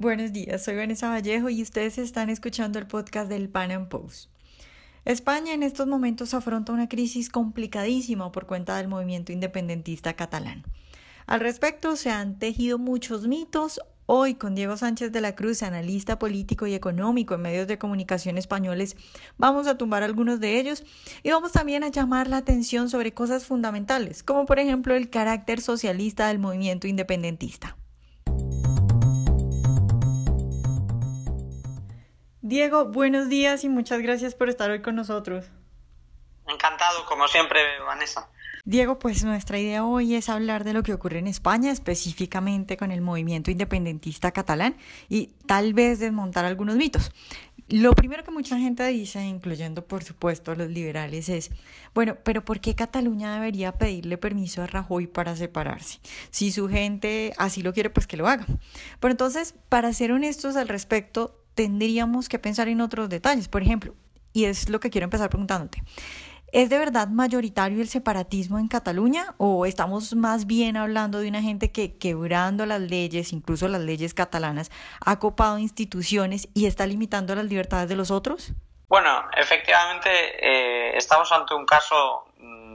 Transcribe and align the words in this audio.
Buenos 0.00 0.32
días, 0.32 0.62
soy 0.62 0.76
Vanessa 0.76 1.08
Vallejo 1.08 1.50
y 1.50 1.60
ustedes 1.60 1.98
están 1.98 2.30
escuchando 2.30 2.78
el 2.78 2.86
podcast 2.86 3.28
del 3.28 3.48
Pan 3.48 3.72
Am 3.72 3.88
Post. 3.88 4.30
España 5.04 5.52
en 5.54 5.64
estos 5.64 5.88
momentos 5.88 6.34
afronta 6.34 6.72
una 6.72 6.88
crisis 6.88 7.28
complicadísima 7.28 8.30
por 8.30 8.46
cuenta 8.46 8.76
del 8.76 8.86
movimiento 8.86 9.32
independentista 9.32 10.14
catalán. 10.14 10.62
Al 11.26 11.40
respecto 11.40 11.96
se 11.96 12.10
han 12.10 12.38
tejido 12.38 12.78
muchos 12.78 13.26
mitos. 13.26 13.80
Hoy 14.06 14.36
con 14.36 14.54
Diego 14.54 14.76
Sánchez 14.76 15.10
de 15.10 15.20
la 15.20 15.34
Cruz, 15.34 15.64
analista 15.64 16.16
político 16.16 16.68
y 16.68 16.74
económico 16.74 17.34
en 17.34 17.42
medios 17.42 17.66
de 17.66 17.78
comunicación 17.78 18.38
españoles, 18.38 18.94
vamos 19.36 19.66
a 19.66 19.78
tumbar 19.78 20.04
algunos 20.04 20.38
de 20.38 20.60
ellos 20.60 20.84
y 21.24 21.32
vamos 21.32 21.50
también 21.50 21.82
a 21.82 21.88
llamar 21.88 22.28
la 22.28 22.36
atención 22.36 22.88
sobre 22.88 23.14
cosas 23.14 23.46
fundamentales, 23.46 24.22
como 24.22 24.46
por 24.46 24.60
ejemplo 24.60 24.94
el 24.94 25.10
carácter 25.10 25.60
socialista 25.60 26.28
del 26.28 26.38
movimiento 26.38 26.86
independentista. 26.86 27.76
Diego, 32.48 32.86
buenos 32.86 33.28
días 33.28 33.62
y 33.62 33.68
muchas 33.68 34.00
gracias 34.00 34.34
por 34.34 34.48
estar 34.48 34.70
hoy 34.70 34.80
con 34.80 34.96
nosotros. 34.96 35.44
Encantado, 36.46 37.04
como 37.04 37.28
siempre, 37.28 37.60
Vanessa. 37.84 38.30
Diego, 38.64 38.98
pues 38.98 39.22
nuestra 39.22 39.58
idea 39.58 39.84
hoy 39.84 40.14
es 40.14 40.30
hablar 40.30 40.64
de 40.64 40.72
lo 40.72 40.82
que 40.82 40.94
ocurre 40.94 41.18
en 41.18 41.26
España, 41.26 41.70
específicamente 41.70 42.78
con 42.78 42.90
el 42.90 43.02
movimiento 43.02 43.50
independentista 43.50 44.30
catalán 44.32 44.78
y 45.10 45.26
tal 45.44 45.74
vez 45.74 45.98
desmontar 45.98 46.46
algunos 46.46 46.76
mitos. 46.76 47.12
Lo 47.68 47.92
primero 47.92 48.24
que 48.24 48.30
mucha 48.30 48.58
gente 48.58 48.86
dice, 48.86 49.22
incluyendo 49.26 49.84
por 49.84 50.02
supuesto 50.02 50.54
los 50.54 50.70
liberales, 50.70 51.28
es, 51.28 51.50
bueno, 51.92 52.16
pero 52.24 52.46
¿por 52.46 52.60
qué 52.60 52.74
Cataluña 52.74 53.34
debería 53.34 53.72
pedirle 53.72 54.16
permiso 54.16 54.62
a 54.62 54.66
Rajoy 54.66 55.06
para 55.06 55.36
separarse? 55.36 56.00
Si 56.30 56.50
su 56.50 56.66
gente 56.70 57.34
así 57.36 57.60
lo 57.60 57.74
quiere, 57.74 57.90
pues 57.90 58.06
que 58.06 58.16
lo 58.16 58.26
haga. 58.26 58.46
Pero 59.00 59.10
entonces, 59.12 59.54
para 59.68 59.92
ser 59.92 60.12
honestos 60.12 60.56
al 60.56 60.68
respecto, 60.68 61.44
tendríamos 61.58 62.28
que 62.28 62.38
pensar 62.38 62.68
en 62.68 62.80
otros 62.80 63.08
detalles. 63.08 63.48
Por 63.48 63.62
ejemplo, 63.62 63.96
y 64.32 64.44
es 64.44 64.68
lo 64.68 64.78
que 64.78 64.90
quiero 64.90 65.06
empezar 65.06 65.28
preguntándote, 65.28 65.82
¿es 66.52 66.70
de 66.70 66.78
verdad 66.78 67.08
mayoritario 67.08 67.82
el 67.82 67.88
separatismo 67.88 68.60
en 68.60 68.68
Cataluña 68.68 69.34
o 69.38 69.66
estamos 69.66 70.14
más 70.14 70.46
bien 70.46 70.76
hablando 70.76 71.18
de 71.18 71.28
una 71.28 71.42
gente 71.42 71.72
que 71.72 71.98
quebrando 71.98 72.64
las 72.64 72.80
leyes, 72.80 73.32
incluso 73.32 73.66
las 73.66 73.80
leyes 73.80 74.14
catalanas, 74.14 74.70
ha 75.04 75.18
copado 75.18 75.58
instituciones 75.58 76.48
y 76.54 76.66
está 76.66 76.86
limitando 76.86 77.34
las 77.34 77.46
libertades 77.46 77.88
de 77.88 77.96
los 77.96 78.12
otros? 78.12 78.52
Bueno, 78.88 79.24
efectivamente 79.36 80.10
eh, 80.40 80.96
estamos 80.96 81.32
ante 81.32 81.54
un 81.54 81.66
caso 81.66 82.27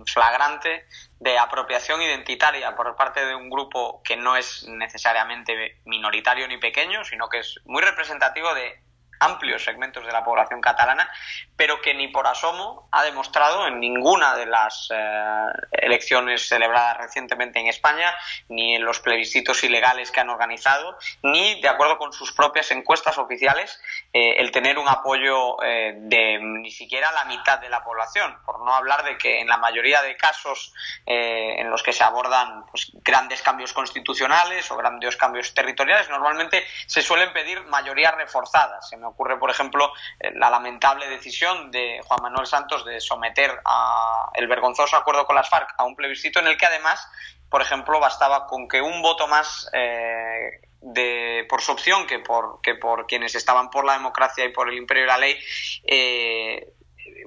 flagrante 0.05 0.85
de 1.19 1.37
apropiación 1.37 2.01
identitaria 2.01 2.75
por 2.75 2.95
parte 2.95 3.25
de 3.25 3.35
un 3.35 3.49
grupo 3.49 4.01
que 4.03 4.17
no 4.17 4.35
es 4.35 4.65
necesariamente 4.67 5.81
minoritario 5.85 6.47
ni 6.47 6.57
pequeño, 6.57 7.03
sino 7.03 7.29
que 7.29 7.39
es 7.39 7.59
muy 7.65 7.81
representativo 7.81 8.53
de 8.53 8.79
amplios 9.23 9.63
segmentos 9.63 10.05
de 10.05 10.11
la 10.11 10.23
población 10.23 10.61
catalana, 10.61 11.09
pero 11.55 11.81
que 11.81 11.93
ni 11.93 12.07
por 12.09 12.27
asomo 12.27 12.89
ha 12.91 13.03
demostrado 13.03 13.67
en 13.67 13.79
ninguna 13.79 14.35
de 14.35 14.45
las 14.45 14.89
eh, 14.93 15.45
elecciones 15.71 16.47
celebradas 16.47 16.97
recientemente 16.97 17.59
en 17.59 17.67
España, 17.67 18.13
ni 18.49 18.75
en 18.75 18.83
los 18.83 18.99
plebiscitos 18.99 19.63
ilegales 19.63 20.11
que 20.11 20.19
han 20.19 20.29
organizado, 20.29 20.97
ni 21.21 21.61
de 21.61 21.69
acuerdo 21.69 21.97
con 21.97 22.11
sus 22.11 22.33
propias 22.33 22.71
encuestas 22.71 23.17
oficiales, 23.17 23.79
eh, 24.11 24.35
el 24.37 24.51
tener 24.51 24.77
un 24.77 24.87
apoyo 24.87 25.61
eh, 25.63 25.93
de 25.97 26.39
ni 26.39 26.71
siquiera 26.71 27.11
la 27.11 27.25
mitad 27.25 27.59
de 27.59 27.69
la 27.69 27.83
población, 27.83 28.37
por 28.45 28.59
no 28.65 28.73
hablar 28.73 29.03
de 29.03 29.17
que 29.17 29.39
en 29.39 29.47
la 29.47 29.57
mayoría 29.57 30.01
de 30.01 30.17
casos 30.17 30.73
en 31.05 31.69
los 31.69 31.83
que 31.83 31.93
se 31.93 32.03
abordan 32.03 32.65
pues, 32.71 32.91
grandes 32.95 33.41
cambios 33.41 33.73
constitucionales 33.73 34.69
o 34.71 34.77
grandes 34.77 35.17
cambios 35.17 35.53
territoriales, 35.53 36.09
normalmente 36.09 36.63
se 36.87 37.01
suelen 37.01 37.33
pedir 37.33 37.63
mayorías 37.65 38.15
reforzadas. 38.15 38.91
Ocurre, 39.13 39.39
por 39.39 39.49
ejemplo, 39.49 39.91
la 40.19 40.49
lamentable 40.49 41.07
decisión 41.07 41.71
de 41.71 42.01
Juan 42.05 42.21
Manuel 42.21 42.45
Santos 42.45 42.83
de 42.85 42.99
someter 42.99 43.61
a 43.65 44.29
el 44.33 44.47
vergonzoso 44.47 44.97
acuerdo 44.97 45.25
con 45.25 45.35
las 45.35 45.49
FARC 45.49 45.73
a 45.77 45.83
un 45.83 45.95
plebiscito 45.95 46.39
en 46.39 46.47
el 46.47 46.57
que 46.57 46.65
además, 46.65 47.07
por 47.49 47.61
ejemplo, 47.61 47.99
bastaba 47.99 48.47
con 48.47 48.67
que 48.67 48.81
un 48.81 49.01
voto 49.01 49.27
más 49.27 49.69
eh, 49.73 50.61
de, 50.81 51.45
por 51.49 51.61
su 51.61 51.71
opción 51.71 52.05
que 52.07 52.19
por, 52.19 52.61
que 52.61 52.75
por 52.75 53.07
quienes 53.07 53.35
estaban 53.35 53.69
por 53.69 53.85
la 53.85 53.93
democracia 53.93 54.45
y 54.45 54.49
por 54.49 54.69
el 54.69 54.77
imperio 54.77 55.03
de 55.03 55.07
la 55.07 55.17
ley, 55.17 55.39
eh, 55.85 56.73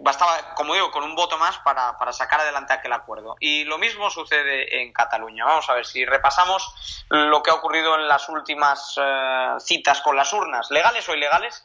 bastaba, 0.00 0.54
como 0.54 0.74
digo, 0.74 0.90
con 0.90 1.04
un 1.04 1.14
voto 1.14 1.38
más 1.38 1.58
para, 1.58 1.96
para, 1.96 2.12
sacar 2.12 2.40
adelante 2.40 2.72
aquel 2.72 2.92
acuerdo. 2.92 3.36
Y 3.40 3.64
lo 3.64 3.78
mismo 3.78 4.10
sucede 4.10 4.82
en 4.82 4.92
Cataluña. 4.92 5.44
Vamos 5.44 5.68
a 5.70 5.74
ver 5.74 5.86
si 5.86 6.04
repasamos 6.04 7.06
lo 7.08 7.42
que 7.42 7.50
ha 7.50 7.54
ocurrido 7.54 7.94
en 7.96 8.08
las 8.08 8.28
últimas 8.28 8.94
eh, 9.00 9.54
citas 9.60 10.00
con 10.02 10.16
las 10.16 10.32
urnas, 10.32 10.70
legales 10.70 11.08
o 11.08 11.14
ilegales 11.14 11.64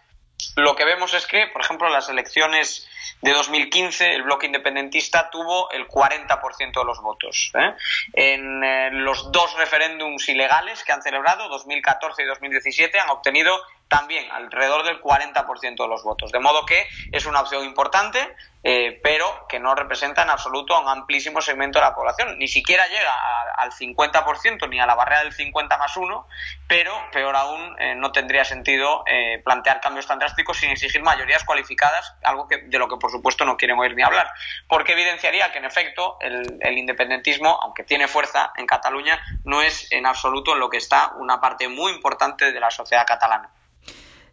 lo 0.55 0.75
que 0.75 0.85
vemos 0.85 1.13
es 1.13 1.25
que, 1.27 1.47
por 1.47 1.61
ejemplo, 1.61 1.87
en 1.87 1.93
las 1.93 2.09
elecciones 2.09 2.87
de 3.21 3.33
2015 3.33 4.15
el 4.15 4.23
bloque 4.23 4.47
independentista 4.47 5.29
tuvo 5.29 5.69
el 5.71 5.87
40% 5.87 6.79
de 6.79 6.85
los 6.85 7.01
votos. 7.01 7.51
¿eh? 7.55 7.73
En 8.13 8.63
eh, 8.63 8.89
los 8.91 9.31
dos 9.31 9.55
referéndums 9.57 10.27
ilegales 10.29 10.83
que 10.83 10.91
han 10.91 11.01
celebrado, 11.01 11.47
2014 11.49 12.23
y 12.23 12.25
2017, 12.25 12.99
han 12.99 13.09
obtenido 13.09 13.59
también 13.91 14.31
alrededor 14.31 14.85
del 14.85 15.01
40% 15.01 15.75
de 15.75 15.87
los 15.89 16.01
votos. 16.01 16.31
De 16.31 16.39
modo 16.39 16.65
que 16.65 16.87
es 17.11 17.25
una 17.25 17.41
opción 17.41 17.65
importante, 17.65 18.35
eh, 18.63 19.01
pero 19.03 19.47
que 19.49 19.59
no 19.59 19.75
representa 19.75 20.23
en 20.23 20.29
absoluto 20.29 20.73
a 20.73 20.79
un 20.79 20.87
amplísimo 20.87 21.41
segmento 21.41 21.77
de 21.77 21.85
la 21.85 21.93
población. 21.93 22.37
Ni 22.37 22.47
siquiera 22.47 22.87
llega 22.87 23.13
al 23.57 23.73
50% 23.73 24.69
ni 24.69 24.79
a 24.79 24.85
la 24.85 24.95
barrera 24.95 25.23
del 25.23 25.33
50 25.33 25.77
más 25.77 25.97
1, 25.97 26.25
pero 26.69 26.93
peor 27.11 27.35
aún 27.35 27.75
eh, 27.79 27.93
no 27.95 28.13
tendría 28.13 28.45
sentido 28.45 29.03
eh, 29.07 29.41
plantear 29.43 29.81
cambios 29.81 30.07
tan 30.07 30.19
drásticos 30.19 30.57
sin 30.57 30.69
exigir 30.69 31.03
mayorías 31.03 31.43
cualificadas, 31.43 32.15
algo 32.23 32.47
que, 32.47 32.59
de 32.59 32.79
lo 32.79 32.87
que 32.87 32.95
por 32.95 33.11
supuesto 33.11 33.43
no 33.43 33.57
quieren 33.57 33.77
oír 33.77 33.93
ni 33.93 34.03
hablar, 34.03 34.31
porque 34.69 34.93
evidenciaría 34.93 35.51
que 35.51 35.57
en 35.57 35.65
efecto 35.65 36.17
el, 36.21 36.59
el 36.61 36.77
independentismo, 36.77 37.59
aunque 37.61 37.83
tiene 37.83 38.07
fuerza 38.07 38.53
en 38.55 38.67
Cataluña, 38.67 39.21
no 39.43 39.61
es 39.61 39.91
en 39.91 40.05
absoluto 40.05 40.53
en 40.53 40.61
lo 40.61 40.69
que 40.69 40.77
está 40.77 41.11
una 41.17 41.41
parte 41.41 41.67
muy 41.67 41.91
importante 41.91 42.53
de 42.53 42.59
la 42.61 42.71
sociedad 42.71 43.05
catalana. 43.05 43.49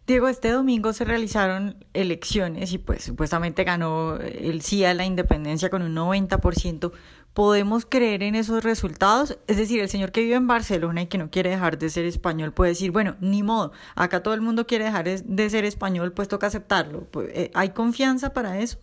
Diego, 0.09 0.27
este 0.27 0.49
domingo 0.49 0.91
se 0.91 1.05
realizaron 1.05 1.85
elecciones 1.93 2.73
y 2.73 2.79
pues 2.79 3.03
supuestamente 3.03 3.63
ganó 3.63 4.15
el 4.15 4.63
sí 4.63 4.83
a 4.83 4.95
la 4.95 5.05
independencia 5.05 5.69
con 5.69 5.83
un 5.83 5.95
90%. 5.95 6.91
¿Podemos 7.35 7.85
creer 7.85 8.23
en 8.23 8.33
esos 8.33 8.63
resultados? 8.63 9.37
Es 9.45 9.57
decir, 9.57 9.79
el 9.79 9.87
señor 9.87 10.11
que 10.11 10.21
vive 10.21 10.33
en 10.33 10.47
Barcelona 10.47 11.03
y 11.03 11.05
que 11.05 11.19
no 11.19 11.29
quiere 11.29 11.51
dejar 11.51 11.77
de 11.77 11.91
ser 11.91 12.05
español 12.05 12.53
puede 12.53 12.71
decir, 12.71 12.89
bueno, 12.89 13.17
ni 13.19 13.43
modo, 13.43 13.71
acá 13.93 14.23
todo 14.23 14.33
el 14.33 14.41
mundo 14.41 14.65
quiere 14.65 14.85
dejar 14.85 15.05
de 15.05 15.49
ser 15.51 15.63
español, 15.63 16.11
pues 16.11 16.27
toca 16.27 16.47
aceptarlo. 16.47 17.05
Pues, 17.11 17.29
eh, 17.35 17.51
¿Hay 17.53 17.69
confianza 17.69 18.33
para 18.33 18.57
eso? 18.57 18.79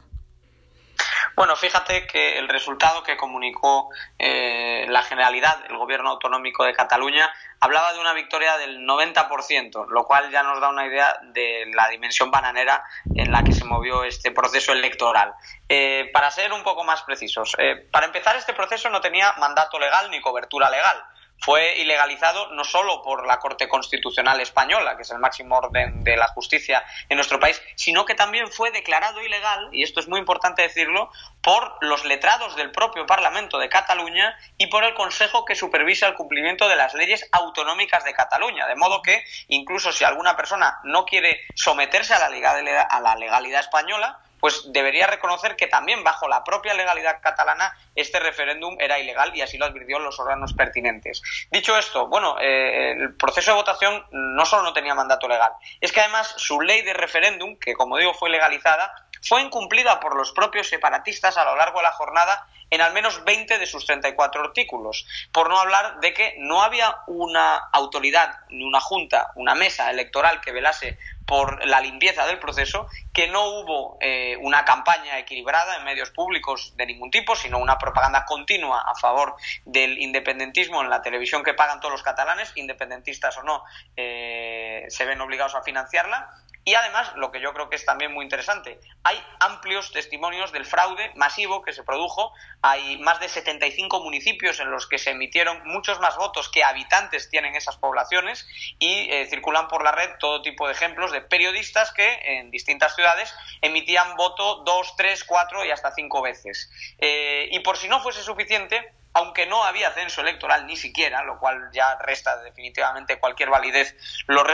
Bueno, 1.37 1.55
fíjate 1.55 2.07
que 2.07 2.39
el 2.39 2.49
resultado 2.49 3.03
que 3.03 3.19
comunicó 3.19 3.91
eh, 4.19 4.87
la 4.89 5.03
Generalidad, 5.03 5.67
el 5.69 5.77
Gobierno 5.77 6.09
Autonómico 6.09 6.65
de 6.65 6.73
Cataluña, 6.73 7.31
hablaba 7.61 7.93
de 7.93 8.01
una 8.01 8.15
victoria 8.15 8.57
del 8.57 8.79
90%, 8.87 9.87
lo 9.89 10.05
cual 10.07 10.31
ya 10.31 10.43
nos 10.43 10.63
da 10.63 10.71
una 10.71 10.87
idea 10.87 11.21
de 11.35 11.71
la 11.75 11.89
dimensión 11.89 12.31
bananera 12.31 12.85
en 13.15 13.31
la 13.31 13.45
que 13.45 13.53
se 13.53 13.65
movió 13.65 14.03
este 14.05 14.31
proceso 14.31 14.73
electoral. 14.73 15.35
Eh, 15.69 16.09
para 16.11 16.31
ser 16.31 16.55
un 16.55 16.63
poco 16.63 16.85
más 16.85 17.03
precisos, 17.03 17.55
eh, 17.59 17.87
para 17.93 18.07
empezar, 18.07 18.37
este 18.37 18.55
proceso 18.55 18.89
no 18.89 19.03
tenía 19.03 19.35
mandato 19.39 19.79
legal 19.79 20.11
ni 20.11 20.23
cobertura 20.23 20.71
legal 20.71 21.05
fue 21.39 21.79
ilegalizado 21.79 22.51
no 22.53 22.65
solo 22.65 23.03
por 23.03 23.27
la 23.27 23.39
Corte 23.39 23.69
Constitucional 23.69 24.41
Española, 24.41 24.97
que 24.97 25.03
es 25.03 25.11
el 25.11 25.19
máximo 25.19 25.57
orden 25.57 26.03
de 26.03 26.17
la 26.17 26.29
justicia 26.29 26.85
en 27.09 27.17
nuestro 27.17 27.39
país, 27.39 27.61
sino 27.75 28.05
que 28.05 28.15
también 28.15 28.51
fue 28.51 28.71
declarado 28.71 29.23
ilegal, 29.23 29.69
y 29.73 29.83
esto 29.83 30.01
es 30.01 30.09
muy 30.09 30.19
importante 30.19 30.63
decirlo, 30.63 31.11
por 31.43 31.77
los 31.81 32.05
letrados 32.05 32.57
del 32.57 32.73
propio 32.73 33.07
Parlamento 33.07 33.59
de 33.59 33.69
Cataluña 33.69 34.37
y 34.59 34.67
por 34.67 34.85
el 34.85 34.95
Consejo 34.95 35.45
que 35.45 35.55
supervisa 35.55 36.09
el 36.09 36.15
cumplimiento 36.15 36.69
de 36.69 36.77
las 36.77 36.95
leyes 36.95 37.29
autonómicas 37.33 38.05
de 38.05 38.15
Cataluña. 38.15 38.67
De 38.67 38.75
modo 38.75 39.03
que, 39.03 39.25
incluso 39.49 39.93
si 39.93 40.05
alguna 40.05 40.37
persona 40.37 40.81
no 40.85 41.05
quiere 41.05 41.41
someterse 41.55 42.15
a 42.15 42.19
la 42.19 42.29
legalidad, 42.29 42.87
a 42.91 43.01
la 43.01 43.15
legalidad 43.15 43.61
española, 43.61 44.19
pues 44.41 44.73
debería 44.73 45.07
reconocer 45.07 45.57
que 45.57 45.67
también 45.67 46.05
bajo 46.05 46.29
la 46.29 46.45
propia 46.45 46.75
legalidad 46.75 47.21
catalana 47.21 47.73
este 47.95 48.21
referéndum 48.21 48.77
era 48.81 48.99
ilegal 48.99 49.35
y 49.35 49.43
así 49.43 49.59
lo 49.59 49.67
advirtió 49.67 49.99
los 49.99 50.19
órganos 50.21 50.53
pertinentes. 50.53 51.23
Dicho 51.51 51.77
esto, 51.79 52.07
bueno, 52.09 52.37
eh, 52.41 52.93
el 52.93 53.15
proceso 53.17 53.53
de 53.53 53.57
votación 53.57 54.05
no 54.11 54.45
solo 54.45 54.63
no 54.63 54.73
tenía 54.73 54.95
mandato 54.95 55.29
legal, 55.29 55.53
es 55.81 55.93
que 55.93 56.01
además 56.01 56.35
su 56.37 56.61
ley 56.61 56.83
de 56.83 56.93
referéndum, 56.93 57.57
que 57.59 57.75
como 57.75 57.97
digo 57.97 58.15
fue 58.15 58.31
legalizada, 58.31 59.06
fue 59.27 59.43
incumplida 59.43 59.99
por 60.01 60.17
los 60.17 60.33
propios 60.33 60.69
separatistas 60.69 61.37
a 61.37 61.45
lo 61.45 61.57
largo 61.57 61.79
de 61.79 61.85
la 61.85 61.93
jornada 61.93 62.47
en 62.71 62.81
al 62.81 62.93
menos 62.93 63.25
20 63.25 63.59
de 63.59 63.67
sus 63.67 63.87
34 63.87 64.43
artículos, 64.43 65.07
por 65.33 65.49
no 65.49 65.59
hablar 65.59 66.01
de 66.01 66.13
que 66.13 66.35
no 66.39 66.63
había 66.63 66.99
una 67.07 67.57
autoridad, 67.73 68.41
ni 68.51 68.65
una 68.65 68.81
junta, 68.81 69.31
una 69.37 69.55
mesa 69.55 69.91
electoral 69.91 70.41
que 70.41 70.53
velase 70.53 70.99
por 71.27 71.65
la 71.67 71.81
limpieza 71.81 72.25
del 72.27 72.39
proceso, 72.39 72.89
que 73.13 73.29
no 73.29 73.47
hubo 73.47 73.99
eh, 74.01 74.37
una 74.41 74.65
campaña 74.65 75.19
equilibrada 75.19 75.77
en 75.77 75.85
medios 75.85 76.11
públicos 76.11 76.73
de 76.77 76.87
ningún 76.87 77.11
tipo, 77.11 77.35
sino 77.35 77.59
una 77.59 77.79
propaganda 77.79 78.25
continua 78.25 78.83
a 78.87 78.95
favor 78.95 79.35
del 79.65 79.99
independentismo 79.99 80.83
en 80.83 80.91
la 80.91 81.03
televisión 81.03 81.43
que 81.43 81.55
pagan 81.55 81.81
todos 81.81 81.93
los 81.93 82.03
catalanes, 82.03 82.53
independentistas 82.55 83.37
o 83.39 83.43
no, 83.43 83.65
eh, 83.97 84.87
se 84.89 85.05
ven 85.05 85.21
obligados 85.21 85.57
a 85.57 85.63
financiarla 85.63 86.31
y 86.69 86.75
además, 86.75 87.13
lo 87.15 87.31
que 87.31 87.41
yo 87.41 87.53
creo 87.53 87.71
que 87.71 87.77
es 87.77 87.85
también 87.85 88.13
muy 88.13 88.25
interesante, 88.25 88.81
hay 89.05 89.25
amplios 89.39 89.93
testimonios 89.93 90.51
del 90.51 90.65
fraude 90.65 91.13
masivo 91.15 91.63
que 91.63 91.73
se 91.73 91.85
produjo. 91.85 92.33
Hay 92.61 92.99
más 92.99 93.21
de 93.21 93.29
75 93.29 94.03
municipios 94.03 94.59
en 94.59 94.73
los 94.73 94.89
que 94.89 94.99
se 94.99 95.13
emitieron 95.13 95.63
muchos 95.65 96.01
más 96.01 96.17
votos 96.17 96.49
que 96.49 96.65
habitantes 96.65 97.31
tienen 97.31 97.55
esas 97.55 97.77
poblaciones 97.77 98.49
y 98.81 99.09
eh, 99.13 99.27
circulan 99.31 99.69
por 99.69 99.85
la 99.85 99.93
red 99.93 100.11
todo 100.19 100.43
tipo 100.43 100.67
de 100.67 100.73
ejemplos 100.73 101.13
de 101.13 101.21
periodistas 101.21 101.93
que 101.93 102.41
en 102.41 102.51
distintas 102.51 102.97
ciudades 102.97 103.33
emitían 103.63 104.17
voto 104.17 104.65
dos, 104.65 104.97
tres, 104.97 105.23
cuatro 105.23 105.65
y 105.65 105.71
hasta 105.71 105.95
cinco 105.95 106.21
veces. 106.21 106.69
Eh, 106.99 107.49
y 107.53 107.61
por 107.61 107.77
si 107.77 107.87
no 107.87 108.01
fuese 108.01 108.25
suficiente, 108.25 108.93
aunque 109.17 109.47
no 109.47 109.65
había 109.65 109.93
censo 109.93 110.21
electoral 110.21 110.67
ni 110.67 110.77
siquiera, 110.77 111.25
lo 111.25 111.39
cual 111.39 111.71
ya 111.73 111.97
resta 111.97 112.37
definitivamente 112.43 113.19
cualquier 113.19 113.49
validez 113.49 113.97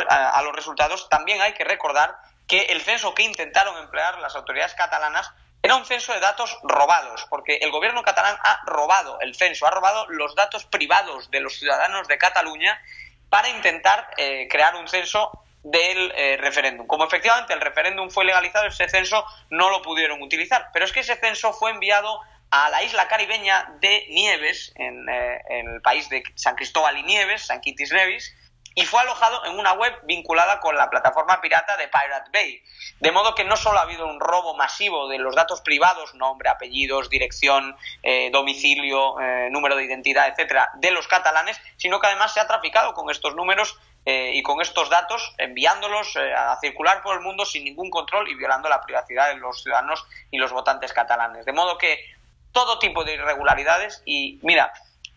a 0.09 0.41
los 0.43 0.55
resultados, 0.55 1.09
también 1.09 1.41
hay 1.41 1.53
que 1.55 1.65
recordar 1.65 2.17
que 2.47 2.67
el 2.67 2.81
censo 2.81 3.13
que 3.13 3.25
intentaron 3.25 3.77
emplear 3.79 4.21
las 4.21 4.37
autoridades 4.37 4.75
catalanas 4.75 5.33
era 5.65 5.75
un 5.75 5.85
censo 5.85 6.13
de 6.13 6.21
datos 6.21 6.61
robados, 6.63 7.27
porque 7.29 7.57
el 7.57 7.73
gobierno 7.73 8.05
catalán 8.05 8.37
ha 8.41 8.63
robado 8.65 9.19
el 9.21 9.35
censo, 9.35 9.67
ha 9.67 9.71
robado 9.73 10.07
los 10.11 10.37
datos 10.37 10.65
privados 10.65 11.29
de 11.33 11.41
los 11.41 11.59
ciudadanos 11.59 12.07
de 12.07 12.19
Cataluña 12.19 12.81
para 13.31 13.49
intentar 13.49 14.11
eh, 14.17 14.47
crear 14.49 14.77
un 14.77 14.87
censo 14.87 15.43
del 15.65 16.13
eh, 16.15 16.37
referéndum. 16.37 16.87
Como 16.87 17.05
efectivamente 17.05 17.53
el 17.53 17.61
referéndum 17.61 18.11
fue 18.11 18.25
legalizado, 18.25 18.67
ese 18.67 18.89
censo 18.89 19.25
no 19.51 19.71
lo 19.71 19.83
pudieron 19.83 20.23
utilizar, 20.23 20.71
pero 20.73 20.85
es 20.85 20.93
que 20.93 21.01
ese 21.01 21.17
censo 21.17 21.53
fue 21.53 21.73
enviado 21.73 22.21
a 22.53 22.69
la 22.69 22.83
isla 22.83 23.09
caribeña 23.09 23.75
de 23.81 24.07
Nieves, 24.11 24.73
en, 24.77 25.09
eh, 25.09 25.41
el 25.49 25.81
país 25.81 26.11
de 26.11 26.23
San 26.35 26.55
Cristóbal 26.55 26.99
y 26.99 27.03
Nieves, 27.03 27.47
San 27.47 27.63
Quintis 27.63 27.91
Nevis, 27.93 28.37
y 28.75 28.85
fue 28.85 29.01
alojado 29.01 29.47
en 29.47 29.59
una 29.59 29.73
web 29.73 29.95
vinculada 30.05 30.61
con 30.61 30.77
la 30.77 30.91
plataforma 30.91 31.41
pirata 31.41 31.79
de 31.79 31.89
Pirate 31.89 32.31
Bay. 32.31 32.63
De 33.01 33.11
modo 33.11 33.35
que 33.35 33.45
no 33.45 33.57
solo 33.57 33.79
ha 33.79 33.83
habido 33.83 34.07
un 34.07 34.21
robo 34.21 34.55
masivo 34.55 35.09
de 35.09 35.19
los 35.19 35.35
datos 35.35 35.63
privados, 35.63 36.15
nombre, 36.15 36.51
apellidos, 36.51 37.09
dirección, 37.09 37.75
eh, 38.03 38.29
domicilio, 38.31 39.19
eh, 39.19 39.49
número 39.51 39.75
de 39.75 39.85
identidad, 39.85 40.29
etcétera, 40.29 40.71
de 40.75 40.91
los 40.91 41.09
catalanes, 41.09 41.59
sino 41.79 42.01
que 42.01 42.09
además 42.09 42.35
se 42.35 42.41
ha 42.41 42.47
traficado 42.47 42.93
con 42.93 43.11
estos 43.11 43.35
números 43.35 43.79
y 44.05 44.43
con 44.43 44.61
estos 44.61 44.91
datos, 44.91 45.33
enviándolos 45.39 46.17
a 46.17 46.59
circular 46.61 47.03
por 47.05 47.15
el 47.15 47.21
mundo 47.21 47.47
sin 47.47 47.63
ningún 47.63 47.89
control 47.89 48.29
y 48.29 48.35
violando 48.35 48.69
la 48.69 48.81
privacidad 48.81 49.29
de 49.29 49.37
los 49.37 49.63
ciudadanos 49.63 50.05
y 50.33 50.39
los 50.39 50.51
votantes 50.51 50.93
catalanes. 50.93 51.47
De 51.47 51.53
modo 51.53 51.79
que 51.79 52.05
todo 52.53 52.79
tipo 52.79 53.05
de 53.05 53.15
irregularidades 53.15 54.03
y 54.05 54.39
mira, 54.43 54.73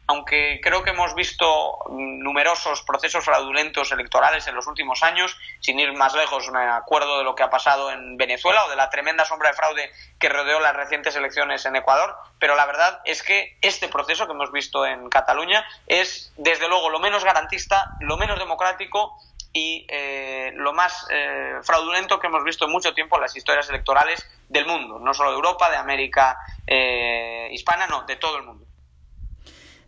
aunque 0.08 0.60
creo 0.62 0.84
que 0.84 0.92
hemos 0.92 1.16
visto 1.16 1.80
numerosos 1.90 2.84
procesos 2.84 3.26
fraudulentos 3.26 3.92
electorales 3.92 4.46
en 4.48 4.56
los 4.56 4.68
últimos 4.68 5.02
años, 5.02 5.36
sin 5.60 5.80
ir 5.80 5.94
más 5.94 6.14
lejos, 6.14 6.50
me 6.52 6.60
acuerdo 6.60 7.18
de 7.18 7.24
lo 7.24 7.34
que 7.34 7.44
ha 7.44 7.50
pasado 7.50 7.92
en 7.92 8.16
Venezuela 8.16 8.66
o 8.66 8.70
de 8.70 8.76
la 8.76 8.90
tremenda 8.90 9.26
sombra 9.26 9.50
de 9.50 9.56
fraude 9.56 9.92
que 10.20 10.30
rodeó 10.30 10.60
las 10.60 10.76
recientes 10.76 11.16
elecciones 11.16 11.66
en 11.66 11.76
Ecuador, 11.76 12.16
pero 12.40 12.56
la 12.56 12.66
verdad 12.66 13.02
es 13.06 13.24
que 13.24 13.58
este 13.62 13.88
proceso 13.88 14.28
que 14.28 14.34
hemos 14.34 14.52
visto 14.52 14.86
en 14.86 15.10
Cataluña 15.10 15.66
es, 15.88 16.32
desde 16.38 16.68
luego, 16.68 16.90
lo 16.90 17.00
menos 17.00 17.24
garantista, 17.24 17.96
lo 18.00 18.18
menos 18.18 18.38
democrático 18.38 19.18
y 19.54 19.86
eh, 19.88 20.52
lo 20.56 20.74
más 20.74 21.08
eh, 21.10 21.60
fraudulento 21.64 22.20
que 22.20 22.28
hemos 22.28 22.44
visto 22.44 22.66
en 22.66 22.72
mucho 22.72 22.94
tiempo 22.94 23.16
en 23.16 23.22
las 23.22 23.36
historias 23.36 23.70
electorales 23.70 24.28
del 24.50 24.66
mundo, 24.66 25.00
no 25.00 25.14
solo 25.14 25.32
de 25.32 25.36
Europa, 25.36 25.70
de 25.70 25.78
América 25.78 26.38
eh, 26.68 27.50
hispana, 27.52 27.88
no, 27.88 28.04
de 28.04 28.16
todo 28.16 28.38
el 28.38 28.44
mundo. 28.44 28.66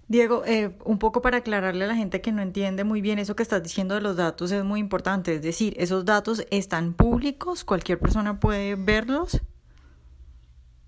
Diego, 0.10 0.44
un 0.86 1.00
poco 1.00 1.22
para 1.22 1.38
aclararle 1.38 1.84
a 1.84 1.88
la 1.90 1.96
gente 1.96 2.22
que 2.22 2.32
no 2.32 2.42
entiende 2.42 2.86
muy 2.86 3.02
bien 3.02 3.20
eso 3.20 3.36
que 3.36 3.44
estás 3.44 3.62
diciendo 3.62 3.94
de 3.94 4.00
los 4.00 4.16
datos 4.16 4.54
es 4.54 4.64
muy 4.64 4.80
importante, 4.80 5.36
es 5.36 5.42
decir, 5.42 5.74
esos 5.78 6.06
datos 6.06 6.46
están 6.50 6.94
públicos, 6.94 7.66
cualquier 7.66 8.00
persona 8.00 8.40
puede 8.40 8.76
verlos. 8.76 9.42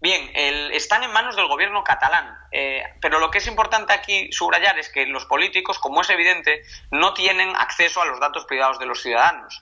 Bien, 0.02 0.30
están 0.72 1.04
en 1.04 1.12
manos 1.12 1.36
del 1.36 1.48
gobierno 1.48 1.84
catalán, 1.84 2.34
eh, 2.54 2.84
pero 3.02 3.20
lo 3.20 3.30
que 3.30 3.40
es 3.40 3.48
importante 3.48 3.92
aquí 3.92 4.32
subrayar 4.32 4.80
es 4.80 4.88
que 4.88 5.06
los 5.06 5.26
políticos, 5.26 5.78
como 5.78 6.02
es 6.02 6.10
evidente, 6.10 6.64
no 6.90 7.14
tienen 7.14 7.54
acceso 7.58 8.02
a 8.02 8.06
los 8.06 8.18
datos 8.18 8.46
privados 8.46 8.80
de 8.80 8.86
los 8.86 9.02
ciudadanos. 9.02 9.62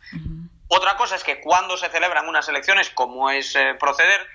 Otra 0.69 0.97
cosa 0.97 1.15
es 1.15 1.23
que 1.23 1.39
cuando 1.39 1.77
se 1.77 1.89
celebran 1.89 2.27
unas 2.27 2.47
elecciones, 2.49 2.89
como 2.89 3.29
es 3.29 3.55
eh, 3.55 3.75
proceder, 3.79 4.27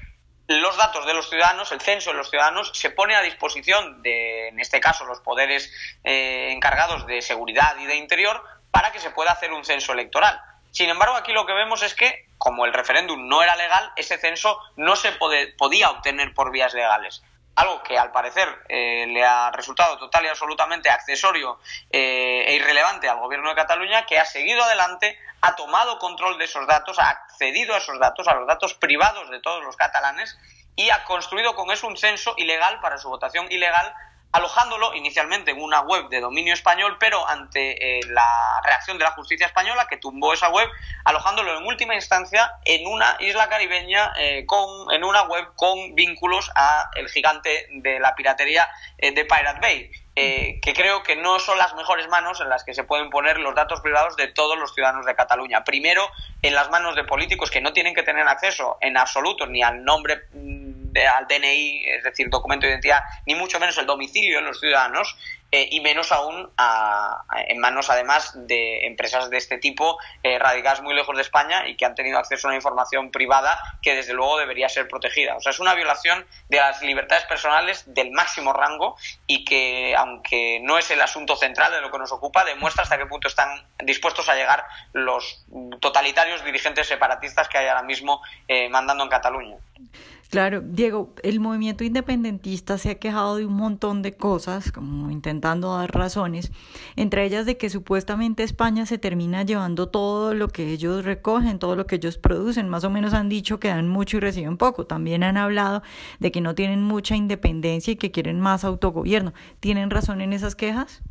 los 0.49 0.77
datos 0.77 1.07
de 1.07 1.15
los 1.15 1.29
ciudadanos, 1.29 1.73
el 1.73 1.81
censo 1.81 2.11
de 2.11 2.17
los 2.17 2.31
ciudadanos, 2.31 2.73
se 2.75 2.91
pone 2.91 3.15
a 3.15 3.23
disposición 3.23 4.03
de, 4.03 4.49
en 4.49 4.61
este 4.61 4.81
caso, 4.81 5.05
los 5.05 5.21
poderes 5.21 5.73
eh, 6.05 6.51
encargados 6.53 7.07
de 7.07 7.23
seguridad 7.23 7.77
y 7.79 7.87
de 7.87 7.97
interior 7.97 8.43
para 8.71 8.93
que 8.93 8.99
se 8.99 9.11
pueda 9.11 9.33
hacer 9.33 9.53
un 9.53 9.65
censo 9.65 9.93
electoral. 9.93 10.41
Sin 10.71 10.89
embargo, 10.89 11.17
aquí 11.17 11.33
lo 11.33 11.47
que 11.47 11.53
vemos 11.53 11.83
es 11.83 11.95
que, 11.95 12.27
como 12.39 12.65
el 12.65 12.73
referéndum 12.73 13.29
no 13.29 13.43
era 13.43 13.55
legal, 13.57 13.93
ese 13.97 14.19
censo 14.19 14.59
no 14.77 14.97
se 14.97 15.13
podía 15.13 15.91
obtener 15.91 16.33
por 16.35 16.51
vías 16.51 16.73
legales. 16.73 17.23
Algo 17.55 17.83
que 17.83 17.99
al 17.99 18.13
parecer 18.13 18.49
eh, 18.69 19.07
le 19.09 19.25
ha 19.25 19.51
resultado 19.51 19.99
total 19.99 20.25
y 20.25 20.29
absolutamente 20.29 20.89
accesorio 20.89 21.59
eh, 21.91 22.45
e 22.47 22.55
irrelevante 22.55 23.09
al 23.09 23.19
gobierno 23.19 23.51
de 23.51 23.55
Cataluña, 23.55 24.07
que 24.07 24.19
ha 24.19 24.25
seguido 24.25 24.63
adelante, 24.65 25.19
ha 25.43 25.55
tomado 25.55 25.99
control 25.99 26.39
de 26.39 26.47
esos 26.47 26.67
datos, 26.67 26.99
ha 26.99 27.11
accedido 27.11 27.75
a 27.75 27.79
esos 27.79 27.99
datos, 27.99 28.27
a 28.29 28.35
los 28.35 28.47
datos 28.47 28.75
privados 28.75 29.29
de 29.31 29.41
todos 29.41 29.63
los 29.65 29.77
catalanes, 29.77 30.39
y 30.77 30.89
ha 30.91 31.05
construido 31.05 31.55
con 31.55 31.71
eso 31.71 31.87
un 31.87 31.99
censo 31.99 32.35
ilegal 32.39 32.81
para 32.81 32.97
su 32.97 33.09
votación 33.09 33.47
ilegal 33.51 33.95
alojándolo 34.33 34.95
inicialmente 34.95 35.51
en 35.51 35.61
una 35.61 35.81
web 35.83 36.09
de 36.09 36.21
dominio 36.21 36.55
español, 36.55 36.97
pero 36.99 37.29
ante 37.29 37.99
eh, 37.99 38.01
la 38.09 38.61
reacción 38.65 38.97
de 38.97 39.05
la 39.05 39.11
justicia 39.11 39.47
española 39.47 39.87
que 39.89 39.99
tumbó 39.99 40.33
esa 40.33 40.49
web, 40.49 40.69
alojándolo 41.05 41.59
en 41.59 41.67
última 41.67 41.95
instancia 41.95 42.51
en 42.65 42.87
una 42.87 43.17
isla 43.21 43.49
caribeña 43.49 44.13
eh, 44.19 44.45
con 44.47 44.91
en 44.93 45.05
una 45.05 45.23
web 45.25 45.49
con 45.55 45.95
vínculos 45.95 46.51
a 46.55 46.89
el 46.95 47.09
gigante 47.09 47.69
de 47.71 48.01
la 48.01 48.15
piratería 48.15 48.69
eh, 48.97 49.13
de 49.13 49.25
Pirate 49.25 49.61
Bay. 49.61 49.91
que 50.15 50.75
creo 50.75 51.03
que 51.03 51.17
no 51.17 51.39
son 51.39 51.57
las 51.57 51.75
mejores 51.75 52.07
manos 52.09 52.41
en 52.41 52.49
las 52.49 52.65
que 52.65 52.75
se 52.75 52.85
pueden 52.85 53.09
poner 53.09 53.39
los 53.39 53.55
datos 53.55 53.81
privados 53.81 54.17
de 54.17 54.29
todos 54.29 54.59
los 54.59 54.75
ciudadanos 54.75 55.07
de 55.07 55.15
Cataluña. 55.15 55.65
Primero, 55.65 56.07
en 56.43 56.55
las 56.55 56.71
manos 56.71 56.97
de 56.97 57.05
políticos 57.05 57.51
que 57.51 57.63
no 57.63 57.73
tienen 57.73 57.95
que 57.95 58.03
tener 58.03 58.27
acceso 58.29 58.77
en 58.81 58.97
absoluto 58.99 59.47
ni 59.47 59.63
al 59.63 59.85
nombre 59.85 60.23
mm, 60.95 60.99
al 61.17 61.27
DNI, 61.27 61.85
es 61.87 62.05
decir, 62.05 62.29
documento 62.29 62.67
de 62.67 62.73
identidad, 62.73 63.03
ni 63.27 63.35
mucho 63.35 63.59
menos 63.59 63.77
el 63.79 63.87
domicilio 63.87 64.39
de 64.39 64.45
los 64.45 64.61
ciudadanos, 64.61 65.17
eh, 65.55 65.69
y 65.71 65.81
menos 65.81 66.13
aún 66.13 66.51
en 67.47 67.59
manos, 67.59 67.91
además, 67.91 68.33
de 68.35 68.87
empresas 68.87 69.29
de 69.29 69.37
este 69.37 69.59
tipo 69.59 69.99
eh, 70.23 70.39
radicadas 70.39 70.81
muy 70.81 70.95
lejos 70.95 71.15
de 71.15 71.21
España 71.21 71.69
y 71.69 71.77
que 71.77 71.85
han 71.85 71.95
tenido 71.95 72.19
acceso 72.19 72.49
a 72.49 72.51
una 72.51 72.57
información 72.57 73.11
privada 73.11 73.63
que, 73.83 73.95
desde 73.95 74.15
luego, 74.15 74.39
debería 74.39 74.71
ser 74.71 74.89
protegida. 74.89 75.37
O 75.37 75.41
sea, 75.41 75.51
es 75.51 75.61
una 75.61 75.75
violación 75.75 76.27
de 76.49 76.57
las 76.57 76.81
libertades 76.81 77.25
personales 77.25 77.85
del 77.87 78.13
máximo 78.13 78.55
rango 78.55 78.97
y 79.27 79.45
que, 79.45 79.95
aunque 79.95 80.59
no 80.63 80.79
es 80.79 80.91
el 80.91 81.03
asunto 81.03 81.37
central 81.37 81.71
de 81.71 81.83
lo 81.83 81.91
que 81.91 81.99
nos 81.99 82.13
ocupa, 82.13 82.45
demuestra 82.47 82.85
hasta 82.85 82.97
qué 82.97 83.05
punto 83.05 83.29
están 83.29 83.67
dispuestos 83.85 84.31
a 84.31 84.35
llegar 84.35 84.65
los 84.95 85.45
totalitarios 85.81 86.43
dirigentes 86.43 86.89
separatistas 86.89 87.51
que 87.51 87.59
hay 87.59 87.69
ahora 87.69 87.83
mismo 87.83 88.23
eh, 88.49 88.71
mandando 88.71 89.05
en 89.05 89.11
Cataluña. 89.11 89.57
Claro, 90.33 90.63
Diego, 90.65 91.13
el 91.23 91.41
movimiento 91.41 91.85
independentista 91.85 92.79
se 92.79 92.89
ha 92.89 92.95
quejado 92.95 93.37
de 93.37 93.45
un 93.45 93.53
montón 93.53 94.01
de 94.01 94.17
cosas, 94.17 94.73
como 94.73 95.11
intentando 95.11 95.77
dar 95.77 95.95
razones, 95.95 96.51
entre 96.97 97.27
ellas 97.27 97.45
de 97.45 97.59
que 97.59 97.69
supuestamente 97.69 98.43
España 98.43 98.87
se 98.87 98.97
termina 98.97 99.43
llevando 99.43 99.91
todo 99.91 100.33
lo 100.33 100.49
que 100.49 100.69
ellos 100.69 101.05
recogen, 101.05 101.59
todo 101.59 101.77
lo 101.77 101.87
que 101.87 101.97
ellos 101.97 102.17
producen. 102.17 102.71
Más 102.71 102.83
o 102.85 102.89
menos 102.89 103.13
han 103.13 103.29
dicho 103.29 103.61
que 103.61 103.69
dan 103.69 103.89
mucho 103.89 104.17
y 104.17 104.21
reciben 104.21 104.57
poco. 104.57 104.87
También 104.87 105.23
han 105.23 105.37
hablado 105.37 105.83
de 106.19 106.33
que 106.33 106.41
no 106.41 106.55
tienen 106.55 106.83
mucha 106.83 107.15
independencia 107.15 107.93
y 107.93 107.97
que 107.97 108.11
quieren 108.11 108.41
más 108.41 108.65
autogobierno. 108.65 109.35
¿Tienen 109.61 109.91
razón 109.91 110.23
en 110.23 110.33
esas 110.33 110.57
quejas? 110.57 111.03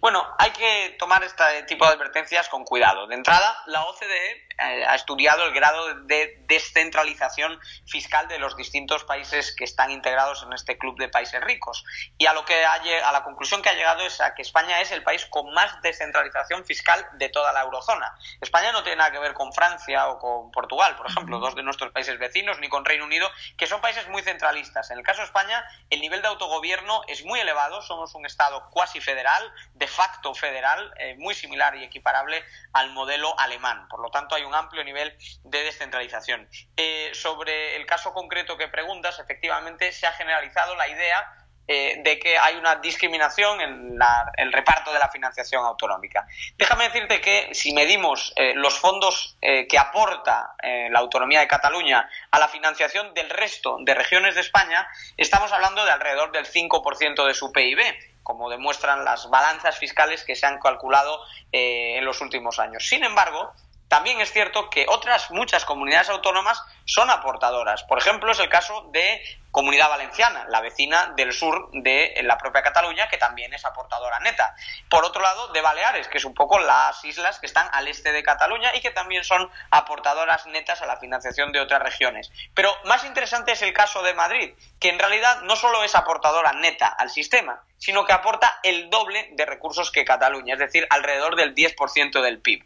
Bueno, 0.00 0.22
hay 0.38 0.50
que 0.50 0.96
tomar 0.98 1.22
este 1.24 1.44
tipo 1.68 1.86
de 1.86 1.92
advertencias 1.92 2.50
con 2.50 2.64
cuidado. 2.64 3.06
De 3.06 3.14
entrada, 3.14 3.54
la 3.66 3.82
OCDE 3.84 4.49
ha 4.60 4.94
estudiado 4.94 5.44
el 5.44 5.52
grado 5.52 5.94
de 6.04 6.42
descentralización 6.46 7.58
fiscal 7.86 8.28
de 8.28 8.38
los 8.38 8.56
distintos 8.56 9.04
países 9.04 9.54
que 9.56 9.64
están 9.64 9.90
integrados 9.90 10.42
en 10.42 10.52
este 10.52 10.76
club 10.76 10.98
de 10.98 11.08
países 11.08 11.40
ricos. 11.40 11.84
Y 12.18 12.26
a 12.26 12.32
lo 12.32 12.44
que 12.44 12.64
ha, 12.64 12.74
a 12.74 13.12
la 13.12 13.24
conclusión 13.24 13.62
que 13.62 13.70
ha 13.70 13.74
llegado 13.74 14.04
es 14.04 14.20
a 14.20 14.34
que 14.34 14.42
España 14.42 14.80
es 14.80 14.90
el 14.90 15.02
país 15.02 15.26
con 15.26 15.52
más 15.52 15.80
descentralización 15.82 16.64
fiscal 16.64 17.06
de 17.14 17.28
toda 17.28 17.52
la 17.52 17.62
eurozona. 17.62 18.14
España 18.40 18.72
no 18.72 18.82
tiene 18.82 18.96
nada 18.96 19.12
que 19.12 19.18
ver 19.18 19.34
con 19.34 19.52
Francia 19.52 20.08
o 20.08 20.18
con 20.18 20.50
Portugal, 20.50 20.96
por 20.96 21.06
ejemplo, 21.06 21.38
dos 21.38 21.54
de 21.54 21.62
nuestros 21.62 21.92
países 21.92 22.18
vecinos, 22.18 22.58
ni 22.58 22.68
con 22.68 22.84
Reino 22.84 23.04
Unido, 23.04 23.30
que 23.56 23.66
son 23.66 23.80
países 23.80 24.08
muy 24.08 24.22
centralistas. 24.22 24.90
En 24.90 24.98
el 24.98 25.04
caso 25.04 25.20
de 25.20 25.26
España, 25.26 25.64
el 25.88 26.00
nivel 26.00 26.22
de 26.22 26.28
autogobierno 26.28 27.02
es 27.08 27.24
muy 27.24 27.40
elevado, 27.40 27.82
somos 27.82 28.14
un 28.14 28.26
Estado 28.26 28.68
cuasi 28.70 29.00
federal, 29.00 29.52
de 29.74 29.86
facto 29.86 30.34
federal, 30.34 30.92
eh, 30.98 31.16
muy 31.18 31.34
similar 31.34 31.76
y 31.76 31.84
equiparable 31.84 32.44
al 32.72 32.90
modelo 32.90 33.38
alemán. 33.38 33.88
Por 33.88 34.00
lo 34.00 34.10
tanto, 34.10 34.34
hay 34.34 34.42
un 34.42 34.49
amplio 34.54 34.84
nivel 34.84 35.16
de 35.44 35.62
descentralización. 35.62 36.48
Eh, 36.76 37.10
sobre 37.14 37.76
el 37.76 37.86
caso 37.86 38.12
concreto 38.12 38.56
que 38.56 38.68
preguntas, 38.68 39.18
efectivamente 39.18 39.92
se 39.92 40.06
ha 40.06 40.12
generalizado 40.12 40.74
la 40.76 40.88
idea 40.88 41.34
eh, 41.66 42.00
de 42.02 42.18
que 42.18 42.36
hay 42.36 42.56
una 42.56 42.76
discriminación 42.76 43.60
en 43.60 43.98
el 44.36 44.52
reparto 44.52 44.92
de 44.92 44.98
la 44.98 45.08
financiación 45.08 45.64
autonómica. 45.64 46.26
Déjame 46.56 46.84
decirte 46.84 47.20
que 47.20 47.54
si 47.54 47.72
medimos 47.72 48.32
eh, 48.34 48.54
los 48.56 48.78
fondos 48.78 49.36
que 49.40 49.78
aporta 49.78 50.54
la 50.62 50.98
autonomía 50.98 51.40
de 51.40 51.48
Cataluña 51.48 52.08
a 52.30 52.38
la 52.38 52.48
financiación 52.48 53.14
del 53.14 53.30
resto 53.30 53.78
de 53.80 53.94
regiones 53.94 54.34
de 54.34 54.40
España, 54.40 54.86
estamos 55.16 55.52
hablando 55.52 55.84
de 55.84 55.92
alrededor 55.92 56.32
del 56.32 56.46
5% 56.46 57.26
de 57.26 57.34
su 57.34 57.52
PIB 57.52 57.78
como 58.22 58.50
demuestran 58.50 59.04
las 59.04 59.28
balanzas 59.28 59.78
fiscales 59.78 60.24
que 60.24 60.36
se 60.36 60.46
han 60.46 60.60
calculado 60.60 61.20
en 61.50 62.04
los 62.04 62.20
últimos 62.20 62.58
años. 62.60 62.86
Sin 62.86 63.02
embargo, 63.02 63.52
también 63.90 64.20
es 64.20 64.32
cierto 64.32 64.70
que 64.70 64.86
otras 64.88 65.32
muchas 65.32 65.64
comunidades 65.64 66.10
autónomas 66.10 66.62
son 66.84 67.10
aportadoras. 67.10 67.82
Por 67.82 67.98
ejemplo, 67.98 68.30
es 68.30 68.38
el 68.38 68.48
caso 68.48 68.88
de 68.92 69.20
Comunidad 69.50 69.88
Valenciana, 69.88 70.46
la 70.48 70.60
vecina 70.60 71.12
del 71.16 71.32
sur 71.32 71.70
de 71.72 72.20
la 72.22 72.38
propia 72.38 72.62
Cataluña, 72.62 73.08
que 73.08 73.18
también 73.18 73.52
es 73.52 73.64
aportadora 73.64 74.20
neta. 74.20 74.54
Por 74.88 75.04
otro 75.04 75.20
lado, 75.22 75.48
de 75.48 75.60
Baleares, 75.60 76.08
que 76.08 76.18
es 76.18 76.24
un 76.24 76.34
poco 76.34 76.58
las 76.58 77.04
islas 77.04 77.40
que 77.40 77.46
están 77.46 77.68
al 77.72 77.88
este 77.88 78.12
de 78.12 78.22
Cataluña 78.22 78.74
y 78.74 78.80
que 78.80 78.90
también 78.90 79.24
son 79.24 79.50
aportadoras 79.70 80.46
netas 80.46 80.82
a 80.82 80.86
la 80.86 80.98
financiación 80.98 81.52
de 81.52 81.60
otras 81.60 81.82
regiones. 81.82 82.30
Pero 82.54 82.72
más 82.84 83.04
interesante 83.04 83.52
es 83.52 83.62
el 83.62 83.72
caso 83.72 84.02
de 84.02 84.14
Madrid, 84.14 84.54
que 84.78 84.88
en 84.88 84.98
realidad 84.98 85.42
no 85.42 85.56
solo 85.56 85.82
es 85.82 85.94
aportadora 85.94 86.52
neta 86.52 86.86
al 86.86 87.10
sistema, 87.10 87.62
sino 87.80 88.04
que 88.04 88.12
aporta 88.12 88.60
el 88.62 88.90
doble 88.90 89.30
de 89.32 89.46
recursos 89.46 89.90
que 89.90 90.04
Cataluña, 90.04 90.54
es 90.54 90.60
decir, 90.60 90.86
alrededor 90.90 91.34
del 91.34 91.54
10% 91.54 92.20
del 92.20 92.38
PIB. 92.38 92.64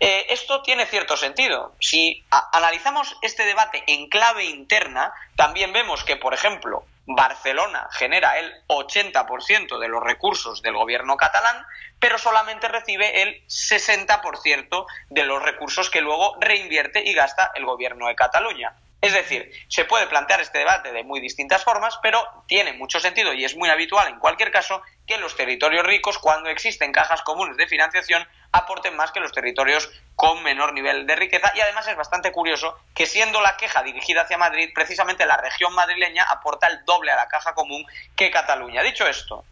Eh, 0.00 0.26
esto 0.30 0.60
tiene 0.62 0.86
cierto 0.86 1.16
sentido. 1.16 1.74
Si 1.80 2.24
analizamos 2.52 3.16
este 3.22 3.44
debate 3.44 3.84
en 3.86 4.08
clave 4.08 4.44
interna, 4.44 5.12
también 5.36 5.72
vemos 5.72 6.02
que, 6.02 6.16
por 6.26 6.34
ejemplo, 6.34 6.84
Barcelona 7.06 7.86
genera 7.92 8.36
el 8.40 8.52
80% 8.66 9.78
de 9.78 9.86
los 9.86 10.02
recursos 10.02 10.60
del 10.60 10.74
gobierno 10.74 11.16
catalán, 11.16 11.64
pero 12.00 12.18
solamente 12.18 12.66
recibe 12.66 13.22
el 13.22 13.46
60% 13.46 14.86
de 15.10 15.24
los 15.24 15.40
recursos 15.40 15.88
que 15.88 16.00
luego 16.00 16.36
reinvierte 16.40 17.08
y 17.08 17.14
gasta 17.14 17.52
el 17.54 17.64
gobierno 17.64 18.08
de 18.08 18.16
Cataluña. 18.16 18.74
Es 19.00 19.12
decir, 19.12 19.52
se 19.68 19.84
puede 19.84 20.06
plantear 20.06 20.40
este 20.40 20.58
debate 20.58 20.90
de 20.90 21.04
muy 21.04 21.20
distintas 21.20 21.62
formas, 21.62 21.98
pero 22.02 22.26
tiene 22.46 22.72
mucho 22.72 22.98
sentido 22.98 23.32
y 23.34 23.44
es 23.44 23.56
muy 23.56 23.68
habitual 23.68 24.08
en 24.08 24.18
cualquier 24.18 24.50
caso 24.50 24.82
que 25.06 25.18
los 25.18 25.36
territorios 25.36 25.86
ricos, 25.86 26.18
cuando 26.18 26.48
existen 26.48 26.92
cajas 26.92 27.22
comunes 27.22 27.56
de 27.56 27.68
financiación, 27.68 28.26
aporten 28.52 28.96
más 28.96 29.12
que 29.12 29.20
los 29.20 29.32
territorios 29.32 29.90
con 30.16 30.42
menor 30.42 30.72
nivel 30.72 31.06
de 31.06 31.14
riqueza. 31.14 31.52
Y 31.54 31.60
además 31.60 31.86
es 31.88 31.96
bastante 31.96 32.32
curioso 32.32 32.78
que 32.94 33.06
siendo 33.06 33.40
la 33.40 33.56
queja 33.56 33.82
dirigida 33.82 34.22
hacia 34.22 34.38
Madrid, 34.38 34.70
precisamente 34.74 35.26
la 35.26 35.36
región 35.36 35.74
madrileña 35.74 36.24
aporta 36.24 36.66
el 36.66 36.84
doble 36.84 37.12
a 37.12 37.16
la 37.16 37.28
caja 37.28 37.54
común 37.54 37.86
que 38.16 38.30
Cataluña. 38.30 38.82
Dicho 38.82 39.06
esto, 39.06 39.44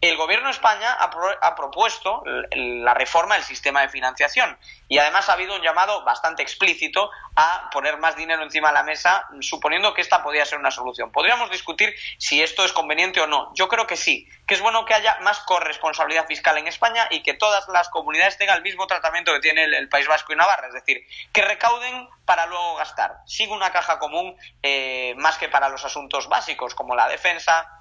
el 0.00 0.16
gobierno 0.16 0.46
de 0.46 0.52
España 0.52 0.92
ha, 0.92 1.54
propuesto 1.56 2.22
la 2.52 2.94
reforma 2.94 3.34
del 3.34 3.42
sistema 3.42 3.80
de 3.80 3.88
financiación 3.88 4.56
y 4.86 4.98
además 4.98 5.28
ha 5.28 5.32
habido 5.32 5.56
un 5.56 5.62
llamado 5.62 6.04
bastante 6.04 6.42
explícito 6.42 7.10
a 7.34 7.68
poner 7.72 7.98
más 7.98 8.16
dinero 8.16 8.42
encima 8.42 8.68
de 8.68 8.74
la 8.74 8.82
mesa, 8.84 9.26
suponiendo 9.40 9.94
que 9.94 10.00
esta 10.00 10.22
podría 10.22 10.44
ser 10.44 10.58
una 10.58 10.70
solución. 10.70 11.10
Podríamos 11.10 11.50
discutir 11.50 11.94
si 12.16 12.40
esto 12.40 12.64
es 12.64 12.72
conveniente 12.72 13.20
o 13.20 13.26
no. 13.26 13.52
Yo 13.54 13.66
creo 13.66 13.86
que 13.86 13.96
sí, 13.96 14.28
que 14.46 14.54
es 14.54 14.60
bueno 14.60 14.84
que 14.84 14.94
haya 14.94 15.18
más 15.22 15.40
corresponsabilidad 15.40 16.26
fiscal 16.26 16.56
en 16.58 16.68
España 16.68 17.08
y 17.10 17.22
que 17.22 17.34
todas 17.34 17.66
las 17.68 17.88
comunidades 17.88 18.38
tengan 18.38 18.56
el 18.56 18.62
mismo 18.62 18.86
tratamiento 18.86 19.32
que 19.32 19.40
tiene 19.40 19.64
el, 19.64 19.88
País 19.88 20.06
Vasco 20.06 20.32
y 20.32 20.36
Navarra, 20.36 20.68
es 20.68 20.74
decir, 20.74 21.06
que 21.32 21.42
recauden 21.42 22.08
para 22.24 22.46
luego 22.46 22.76
gastar, 22.76 23.16
sin 23.26 23.50
una 23.50 23.72
caja 23.72 23.98
común 23.98 24.36
eh, 24.62 25.14
más 25.16 25.38
que 25.38 25.48
para 25.48 25.68
los 25.68 25.84
asuntos 25.84 26.28
básicos 26.28 26.74
como 26.74 26.94
la 26.94 27.08
defensa, 27.08 27.77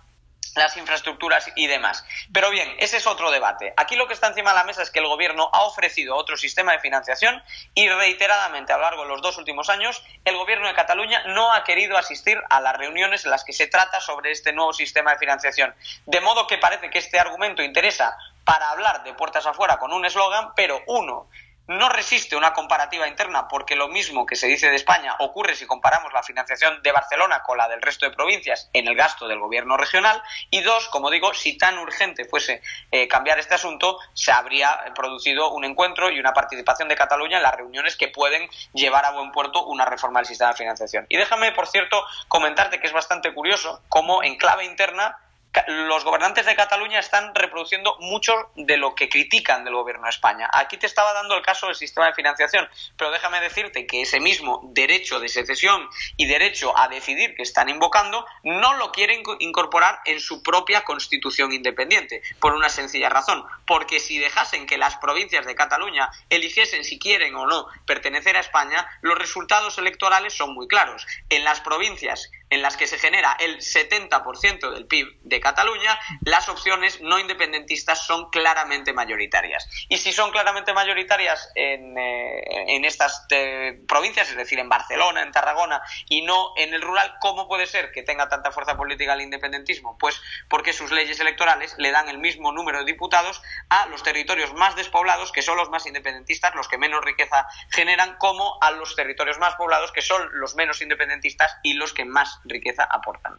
las 0.57 0.75
infraestructuras 0.77 1.51
y 1.55 1.67
demás. 1.67 2.05
Pero 2.33 2.49
bien, 2.49 2.75
ese 2.79 2.97
es 2.97 3.07
otro 3.07 3.31
debate. 3.31 3.73
Aquí 3.77 3.95
lo 3.95 4.07
que 4.07 4.13
está 4.13 4.27
encima 4.27 4.51
de 4.51 4.57
la 4.57 4.63
mesa 4.63 4.81
es 4.81 4.91
que 4.91 4.99
el 4.99 5.07
Gobierno 5.07 5.49
ha 5.53 5.63
ofrecido 5.63 6.15
otro 6.15 6.37
sistema 6.37 6.71
de 6.73 6.79
financiación 6.79 7.41
y 7.73 7.87
reiteradamente 7.89 8.73
a 8.73 8.77
lo 8.77 8.83
largo 8.83 9.03
de 9.03 9.09
los 9.09 9.21
dos 9.21 9.37
últimos 9.37 9.69
años 9.69 10.03
el 10.25 10.35
Gobierno 10.37 10.67
de 10.67 10.73
Cataluña 10.73 11.23
no 11.27 11.53
ha 11.53 11.63
querido 11.63 11.97
asistir 11.97 12.39
a 12.49 12.59
las 12.61 12.75
reuniones 12.77 13.25
en 13.25 13.31
las 13.31 13.43
que 13.43 13.53
se 13.53 13.67
trata 13.67 14.01
sobre 14.01 14.31
este 14.31 14.53
nuevo 14.53 14.73
sistema 14.73 15.11
de 15.11 15.19
financiación. 15.19 15.73
De 16.05 16.21
modo 16.21 16.47
que 16.47 16.57
parece 16.57 16.89
que 16.89 16.99
este 16.99 17.19
argumento 17.19 17.61
interesa 17.61 18.17
para 18.43 18.69
hablar 18.69 19.03
de 19.03 19.13
puertas 19.13 19.45
afuera 19.45 19.77
con 19.77 19.91
un 19.91 20.05
eslogan, 20.05 20.53
pero 20.55 20.81
uno, 20.87 21.27
no 21.67 21.89
resiste 21.89 22.35
una 22.35 22.53
comparativa 22.53 23.07
interna 23.07 23.47
porque 23.47 23.75
lo 23.75 23.89
mismo 23.89 24.25
que 24.25 24.35
se 24.35 24.47
dice 24.47 24.69
de 24.69 24.75
España 24.75 25.15
ocurre 25.19 25.55
si 25.55 25.65
comparamos 25.65 26.13
la 26.13 26.23
financiación 26.23 26.81
de 26.81 26.91
Barcelona 26.91 27.43
con 27.43 27.57
la 27.57 27.67
del 27.67 27.81
resto 27.81 28.05
de 28.05 28.15
provincias 28.15 28.69
en 28.73 28.87
el 28.87 28.95
gasto 28.95 29.27
del 29.27 29.39
gobierno 29.39 29.75
regional 29.75 30.21
y 30.49 30.61
dos, 30.61 30.87
como 30.87 31.09
digo, 31.09 31.33
si 31.33 31.57
tan 31.57 31.77
urgente 31.77 32.25
fuese 32.25 32.61
eh, 32.91 33.07
cambiar 33.07 33.39
este 33.39 33.55
asunto, 33.55 33.99
se 34.13 34.31
habría 34.31 34.93
producido 34.95 35.51
un 35.51 35.65
encuentro 35.65 36.09
y 36.09 36.19
una 36.19 36.33
participación 36.33 36.87
de 36.87 36.95
Cataluña 36.95 37.37
en 37.37 37.43
las 37.43 37.55
reuniones 37.55 37.97
que 37.97 38.07
pueden 38.07 38.49
llevar 38.73 39.05
a 39.05 39.11
buen 39.11 39.31
puerto 39.31 39.65
una 39.65 39.85
reforma 39.85 40.19
del 40.19 40.27
sistema 40.27 40.51
de 40.51 40.57
financiación. 40.57 41.05
Y 41.09 41.17
déjame, 41.17 41.51
por 41.51 41.67
cierto, 41.67 42.03
comentarte 42.27 42.79
que 42.79 42.87
es 42.87 42.93
bastante 42.93 43.33
curioso 43.33 43.81
cómo 43.89 44.23
en 44.23 44.37
clave 44.37 44.63
interna 44.63 45.19
los 45.67 46.03
gobernantes 46.03 46.45
de 46.45 46.55
Cataluña 46.55 46.99
están 46.99 47.33
reproduciendo 47.33 47.97
mucho 47.99 48.33
de 48.55 48.77
lo 48.77 48.95
que 48.95 49.09
critican 49.09 49.63
del 49.63 49.75
gobierno 49.75 50.03
de 50.03 50.09
España. 50.09 50.49
Aquí 50.51 50.77
te 50.77 50.85
estaba 50.85 51.13
dando 51.13 51.35
el 51.35 51.41
caso 51.41 51.67
del 51.67 51.75
sistema 51.75 52.07
de 52.07 52.13
financiación, 52.13 52.67
pero 52.97 53.11
déjame 53.11 53.39
decirte 53.39 53.87
que 53.87 54.01
ese 54.01 54.19
mismo 54.19 54.61
derecho 54.73 55.19
de 55.19 55.29
secesión 55.29 55.87
y 56.15 56.25
derecho 56.25 56.77
a 56.77 56.87
decidir 56.87 57.35
que 57.35 57.43
están 57.43 57.69
invocando 57.69 58.25
no 58.43 58.73
lo 58.75 58.91
quieren 58.91 59.23
incorporar 59.39 59.99
en 60.05 60.19
su 60.19 60.43
propia 60.43 60.83
constitución 60.83 61.51
independiente, 61.51 62.21
por 62.39 62.53
una 62.53 62.69
sencilla 62.69 63.09
razón, 63.09 63.45
porque 63.65 63.99
si 63.99 64.17
dejasen 64.19 64.65
que 64.65 64.77
las 64.77 64.97
provincias 64.97 65.45
de 65.45 65.55
Cataluña 65.55 66.09
eligiesen 66.29 66.83
si 66.83 66.99
quieren 66.99 67.35
o 67.35 67.47
no 67.47 67.67
pertenecer 67.85 68.37
a 68.37 68.41
España, 68.41 68.87
los 69.01 69.17
resultados 69.17 69.77
electorales 69.77 70.33
son 70.33 70.53
muy 70.53 70.67
claros. 70.67 71.05
En 71.29 71.43
las 71.43 71.61
provincias 71.61 72.31
en 72.49 72.61
las 72.61 72.77
que 72.77 72.87
se 72.87 72.97
genera 72.97 73.35
el 73.39 73.57
70% 73.57 74.71
del 74.71 74.87
PIB 74.87 75.19
de 75.21 75.39
Cataluña, 75.39 75.99
las 76.21 76.47
opciones 76.49 77.01
no 77.01 77.19
independentistas 77.19 78.05
son 78.05 78.29
claramente 78.29 78.93
mayoritarias. 78.93 79.67
Y 79.89 79.97
si 79.97 80.13
son 80.13 80.31
claramente 80.31 80.73
mayoritarias 80.73 81.49
en, 81.55 81.97
eh, 81.97 82.85
estas 82.87 83.25
eh, 83.31 83.81
provincias, 83.87 84.29
es 84.29 84.37
decir, 84.37 84.59
en 84.59 84.69
Barcelona, 84.69 85.21
en 85.21 85.31
Tarragona, 85.31 85.81
y 86.07 86.21
no 86.21 86.53
en 86.55 86.73
el 86.73 86.81
rural, 86.81 87.15
¿cómo 87.19 87.47
puede 87.47 87.65
ser 87.65 87.91
que 87.91 88.03
tenga 88.03 88.29
tanta 88.29 88.51
fuerza 88.51 88.77
política 88.77 89.13
el 89.13 89.21
independentismo? 89.21 89.97
Pues 89.97 90.21
porque 90.47 90.71
sus 90.71 90.91
leyes 90.91 91.19
electorales 91.19 91.75
le 91.77 91.91
dan 91.91 92.07
el 92.07 92.17
mismo 92.17 92.51
número 92.53 92.79
de 92.79 92.85
diputados 92.85 93.41
a 93.69 93.87
los 93.87 94.03
territorios 94.03 94.53
más 94.53 94.75
despoblados, 94.75 95.31
que 95.31 95.41
son 95.41 95.57
los 95.57 95.69
más 95.69 95.85
independentistas, 95.85 96.55
los 96.55 96.67
que 96.67 96.77
menos 96.77 97.03
riqueza 97.03 97.47
generan, 97.71 98.17
como 98.17 98.57
a 98.61 98.71
los 98.71 98.95
territorios 98.95 99.37
más 99.37 99.55
poblados, 99.55 99.91
que 99.91 100.01
son 100.01 100.29
los 100.33 100.55
menos 100.55 100.81
independentistas 100.81 101.57
y 101.63 101.73
los 101.73 101.93
que 101.93 102.05
más 102.05 102.36
riqueza 102.45 102.83
aportan. 102.83 103.33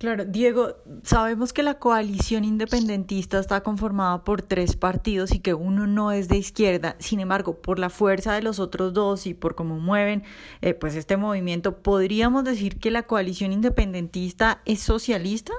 Claro, 0.00 0.24
Diego, 0.24 0.76
sabemos 1.02 1.52
que 1.52 1.62
la 1.62 1.74
coalición 1.74 2.42
independentista 2.42 3.38
está 3.38 3.62
conformada 3.62 4.24
por 4.24 4.40
tres 4.40 4.74
partidos 4.74 5.34
y 5.34 5.40
que 5.40 5.52
uno 5.52 5.86
no 5.86 6.10
es 6.10 6.26
de 6.28 6.38
izquierda. 6.38 6.96
Sin 7.00 7.20
embargo, 7.20 7.60
por 7.60 7.78
la 7.78 7.90
fuerza 7.90 8.32
de 8.32 8.40
los 8.40 8.60
otros 8.60 8.94
dos 8.94 9.26
y 9.26 9.34
por 9.34 9.54
cómo 9.54 9.78
mueven 9.78 10.22
eh, 10.62 10.72
pues 10.72 10.94
este 10.94 11.18
movimiento, 11.18 11.82
¿podríamos 11.82 12.44
decir 12.44 12.78
que 12.78 12.90
la 12.90 13.02
coalición 13.02 13.52
independentista 13.52 14.62
es 14.64 14.80
socialista? 14.80 15.52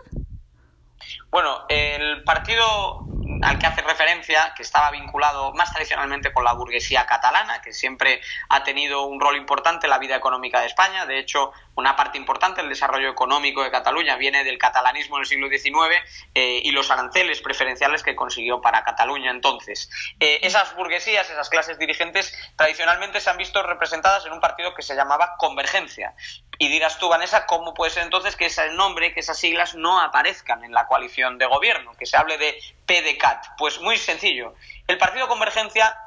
Bueno, 1.32 1.66
el 1.70 2.24
partido 2.26 3.08
al 3.42 3.58
que 3.58 3.68
hace 3.68 3.82
referencia, 3.82 4.54
que 4.56 4.64
estaba 4.64 4.92
vinculado 4.92 5.54
más 5.54 5.72
tradicionalmente 5.72 6.34
con 6.34 6.44
la 6.44 6.54
burguesía 6.54 7.06
catalana, 7.06 7.62
que 7.62 7.74
siempre 7.74 8.22
ha 8.50 8.64
tenido 8.64 9.04
un 9.04 9.20
rol 9.20 9.38
importante 9.38 9.86
en 9.86 9.92
la 9.92 9.98
vida 9.98 10.16
económica 10.16 10.60
de 10.60 10.68
España. 10.68 11.06
De 11.06 11.20
hecho, 11.20 11.52
una 11.76 11.96
parte 11.96 12.18
importante 12.18 12.62
del 12.62 12.70
desarrollo 12.70 13.10
económico 13.10 13.64
de 13.64 13.72
Cataluña 13.72 14.16
viene 14.18 14.44
del 14.44 14.58
catalanismo 14.58 15.18
en 15.18 15.22
el 15.22 15.28
siglo 15.28 15.50
XIX 15.50 15.96
eh, 16.36 16.62
y 16.64 16.72
los 16.72 16.92
aranceles 16.92 17.42
preferenciales 17.42 18.04
que 18.04 18.16
consiguió 18.16 18.62
para 18.62 18.84
Cataluña 18.84 19.32
entonces. 19.32 19.90
Eh, 20.20 20.40
esas 20.44 20.76
burguesías, 20.76 21.30
esas 21.30 21.50
clases 21.50 21.80
dirigentes, 21.80 22.34
tradicionalmente 22.56 23.22
se 23.22 23.30
han 23.30 23.38
visto 23.38 23.64
representadas 23.64 24.26
en 24.26 24.34
un 24.34 24.40
partido 24.40 24.74
que 24.76 24.82
se 24.82 24.96
llamaba 24.96 25.36
Convergencia. 25.38 26.14
Y 26.62 26.68
dirás 26.68 27.00
tú, 27.00 27.10
Vanessa, 27.10 27.48
¿cómo 27.48 27.74
puede 27.74 27.89
ser 27.89 28.03
entonces 28.03 28.36
que 28.36 28.46
ese 28.46 28.70
nombre, 28.74 29.15
que 29.15 29.22
esas 29.22 29.39
siglas 29.39 29.74
no 29.74 30.00
aparezcan 30.00 30.63
en 30.63 30.72
la 30.72 30.86
coalición 30.86 31.39
de 31.39 31.48
gobierno, 31.48 31.96
que 31.98 32.06
se 32.06 32.15
hable 32.15 32.38
de 32.38 32.56
PDCAT? 32.86 33.58
Pues 33.58 33.82
muy 33.82 33.98
sencillo. 33.98 34.53
El 34.86 35.00
Partido 35.00 35.27
Convergencia 35.27 35.98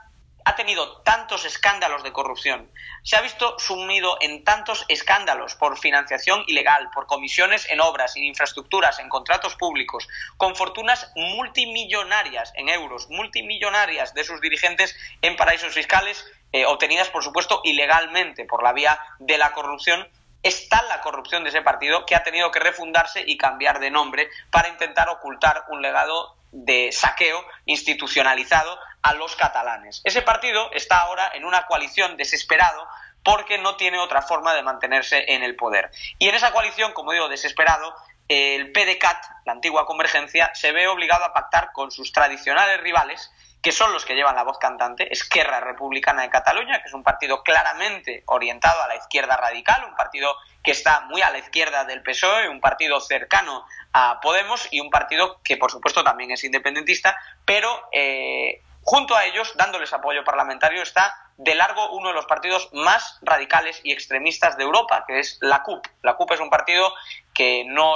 ha 0.44 0.54
tenido 0.54 0.98
tantos 0.98 1.44
escándalos 1.44 2.04
de 2.04 2.12
corrupción, 2.12 2.70
se 3.02 3.16
ha 3.16 3.20
visto 3.20 3.58
sumido 3.58 4.16
en 4.20 4.44
tantos 4.44 4.84
escándalos 4.86 5.56
por 5.56 5.76
financiación 5.76 6.44
ilegal, 6.46 6.88
por 6.94 7.08
comisiones 7.08 7.68
en 7.68 7.80
obras, 7.80 8.14
en 8.14 8.22
infraestructuras, 8.22 9.00
en 9.00 9.08
contratos 9.08 9.56
públicos, 9.56 10.06
con 10.36 10.54
fortunas 10.54 11.10
multimillonarias 11.16 12.52
en 12.54 12.68
euros, 12.68 13.08
multimillonarias 13.10 14.14
de 14.14 14.22
sus 14.22 14.40
dirigentes 14.40 14.96
en 15.20 15.34
paraísos 15.34 15.74
fiscales, 15.74 16.24
eh, 16.52 16.64
obtenidas, 16.64 17.08
por 17.08 17.24
supuesto, 17.24 17.60
ilegalmente 17.64 18.44
por 18.44 18.62
la 18.62 18.72
vía 18.72 19.00
de 19.18 19.36
la 19.36 19.50
corrupción, 19.50 20.08
es 20.44 20.68
tal 20.68 20.86
la 20.88 21.00
corrupción 21.00 21.42
de 21.42 21.48
ese 21.48 21.62
partido 21.62 22.04
que 22.06 22.14
ha 22.14 22.22
tenido 22.22 22.50
que 22.50 22.60
refundarse 22.60 23.24
y 23.26 23.36
cambiar 23.38 23.80
de 23.80 23.90
nombre 23.90 24.28
para 24.50 24.68
intentar 24.68 25.08
ocultar 25.08 25.64
un 25.70 25.82
legado 25.82 26.36
de 26.52 26.92
saqueo 26.92 27.44
institucionalizado 27.64 28.78
a 29.02 29.14
los 29.14 29.34
catalanes. 29.34 30.02
Ese 30.04 30.22
partido 30.22 30.70
está 30.72 31.00
ahora 31.00 31.32
en 31.34 31.44
una 31.44 31.66
coalición 31.66 32.16
desesperado 32.16 32.86
porque 33.24 33.56
no 33.56 33.76
tiene 33.76 33.98
otra 33.98 34.20
forma 34.20 34.54
de 34.54 34.62
mantenerse 34.62 35.24
en 35.32 35.42
el 35.42 35.56
poder. 35.56 35.90
Y 36.18 36.28
en 36.28 36.34
esa 36.34 36.52
coalición, 36.52 36.92
como 36.92 37.12
digo, 37.12 37.28
desesperado, 37.28 37.94
el 38.28 38.70
PDCAT, 38.70 39.24
la 39.46 39.52
antigua 39.52 39.86
convergencia, 39.86 40.54
se 40.54 40.72
ve 40.72 40.86
obligado 40.88 41.24
a 41.24 41.32
pactar 41.32 41.72
con 41.72 41.90
sus 41.90 42.12
tradicionales 42.12 42.80
rivales, 42.82 43.32
que 43.64 43.72
son 43.72 43.94
los 43.94 44.04
que 44.04 44.14
llevan 44.14 44.36
la 44.36 44.42
voz 44.42 44.58
cantante, 44.58 45.10
Esquerra 45.10 45.58
Republicana 45.58 46.20
de 46.20 46.28
Cataluña, 46.28 46.82
que 46.82 46.88
es 46.88 46.92
un 46.92 47.02
partido 47.02 47.42
claramente 47.42 48.22
orientado 48.26 48.82
a 48.82 48.88
la 48.88 48.96
izquierda 48.96 49.38
radical, 49.38 49.86
un 49.88 49.96
partido 49.96 50.36
que 50.62 50.72
está 50.72 51.00
muy 51.06 51.22
a 51.22 51.30
la 51.30 51.38
izquierda 51.38 51.86
del 51.86 52.02
PSOE, 52.02 52.50
un 52.50 52.60
partido 52.60 53.00
cercano 53.00 53.64
a 53.94 54.20
Podemos 54.20 54.68
y 54.70 54.80
un 54.80 54.90
partido 54.90 55.40
que, 55.42 55.56
por 55.56 55.70
supuesto, 55.70 56.04
también 56.04 56.30
es 56.30 56.44
independentista, 56.44 57.16
pero 57.46 57.88
eh, 57.90 58.60
junto 58.82 59.16
a 59.16 59.24
ellos, 59.24 59.54
dándoles 59.56 59.94
apoyo 59.94 60.24
parlamentario, 60.24 60.82
está 60.82 61.23
de 61.36 61.54
largo 61.54 61.90
uno 61.90 62.08
de 62.08 62.14
los 62.14 62.26
partidos 62.26 62.68
más 62.72 63.18
radicales 63.22 63.80
y 63.82 63.92
extremistas 63.92 64.56
de 64.56 64.64
Europa, 64.64 65.04
que 65.06 65.18
es 65.18 65.38
la 65.40 65.62
CUP. 65.62 65.86
La 66.02 66.14
CUP 66.14 66.32
es 66.32 66.40
un 66.40 66.50
partido 66.50 66.92
que 67.34 67.64
no 67.66 67.94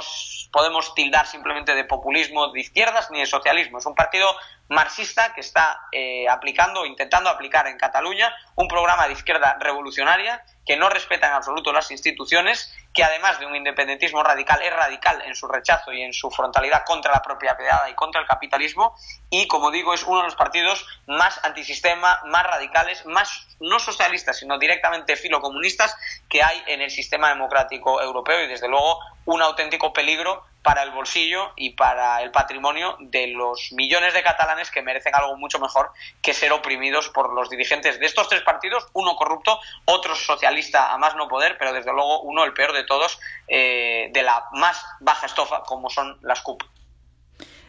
podemos 0.50 0.94
tildar 0.94 1.26
simplemente 1.26 1.74
de 1.74 1.84
populismo 1.84 2.50
de 2.52 2.60
izquierdas 2.60 3.10
ni 3.10 3.20
de 3.20 3.26
socialismo. 3.26 3.78
Es 3.78 3.86
un 3.86 3.94
partido 3.94 4.34
marxista 4.68 5.32
que 5.34 5.40
está 5.40 5.82
eh, 5.92 6.28
aplicando, 6.28 6.84
intentando 6.84 7.30
aplicar 7.30 7.68
en 7.68 7.78
Cataluña 7.78 8.34
un 8.56 8.66
programa 8.66 9.06
de 9.06 9.12
izquierda 9.12 9.56
revolucionaria 9.60 10.42
que 10.66 10.76
no 10.76 10.88
respeta 10.90 11.28
en 11.28 11.34
absoluto 11.34 11.72
las 11.72 11.90
instituciones, 11.90 12.74
que 12.98 13.04
además 13.04 13.38
de 13.38 13.46
un 13.46 13.54
independentismo 13.54 14.24
radical, 14.24 14.60
es 14.60 14.74
radical 14.74 15.22
en 15.24 15.36
su 15.36 15.46
rechazo 15.46 15.92
y 15.92 16.02
en 16.02 16.12
su 16.12 16.32
frontalidad 16.32 16.82
contra 16.84 17.12
la 17.12 17.22
propia 17.22 17.56
privada 17.56 17.88
y 17.88 17.94
contra 17.94 18.20
el 18.20 18.26
capitalismo, 18.26 18.96
y 19.30 19.46
como 19.46 19.70
digo, 19.70 19.94
es 19.94 20.02
uno 20.02 20.16
de 20.16 20.24
los 20.24 20.34
partidos 20.34 20.84
más 21.06 21.38
antisistema, 21.44 22.20
más 22.24 22.42
radicales, 22.42 23.06
más 23.06 23.46
no 23.60 23.78
socialistas, 23.78 24.36
sino 24.38 24.58
directamente 24.58 25.14
filocomunistas 25.14 25.94
que 26.28 26.42
hay 26.42 26.60
en 26.66 26.80
el 26.80 26.90
sistema 26.90 27.28
democrático 27.28 28.02
europeo 28.02 28.42
y 28.42 28.48
desde 28.48 28.66
luego 28.66 28.98
un 29.28 29.42
auténtico 29.42 29.92
peligro 29.92 30.42
para 30.62 30.82
el 30.82 30.90
bolsillo 30.90 31.52
y 31.54 31.70
para 31.70 32.22
el 32.22 32.30
patrimonio 32.30 32.96
de 32.98 33.26
los 33.26 33.72
millones 33.72 34.14
de 34.14 34.22
catalanes 34.22 34.70
que 34.70 34.80
merecen 34.80 35.14
algo 35.14 35.36
mucho 35.36 35.58
mejor 35.58 35.90
que 36.22 36.32
ser 36.32 36.50
oprimidos 36.50 37.10
por 37.10 37.34
los 37.34 37.50
dirigentes 37.50 38.00
de 38.00 38.06
estos 38.06 38.30
tres 38.30 38.40
partidos, 38.40 38.86
uno 38.94 39.16
corrupto, 39.16 39.58
otro 39.84 40.16
socialista 40.16 40.94
a 40.94 40.96
más 40.96 41.14
no 41.14 41.28
poder, 41.28 41.56
pero 41.58 41.74
desde 41.74 41.92
luego 41.92 42.22
uno, 42.22 42.42
el 42.42 42.54
peor 42.54 42.72
de 42.72 42.84
todos, 42.84 43.20
eh, 43.48 44.08
de 44.14 44.22
la 44.22 44.46
más 44.52 44.82
baja 45.00 45.26
estofa, 45.26 45.62
como 45.62 45.90
son 45.90 46.18
las 46.22 46.40
CUP. 46.40 46.62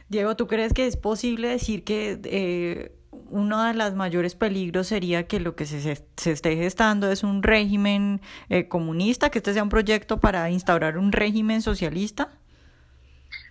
Diego, 0.08 0.38
¿tú 0.38 0.48
crees 0.48 0.74
que 0.74 0.88
es 0.88 0.96
posible 0.96 1.50
decir 1.50 1.84
que 1.84 2.20
eh, 2.24 2.99
uno 3.32 3.64
de 3.64 3.74
los 3.74 3.96
mayores 3.96 4.36
peligros 4.36 4.88
sería 4.88 5.28
que 5.28 5.40
lo 5.40 5.56
que 5.56 5.66
se, 5.66 5.80
se 6.18 6.32
esté 6.32 6.56
gestando 6.56 7.12
es 7.12 7.24
un 7.24 7.44
régimen 7.44 8.22
eh, 8.50 8.68
comunista, 8.68 9.30
que 9.30 9.40
este 9.40 9.54
sea 9.54 9.64
un 9.64 9.70
proyecto 9.70 10.20
para 10.20 10.50
instaurar 10.50 10.98
un 10.98 11.12
régimen 11.12 11.62
socialista? 11.62 12.30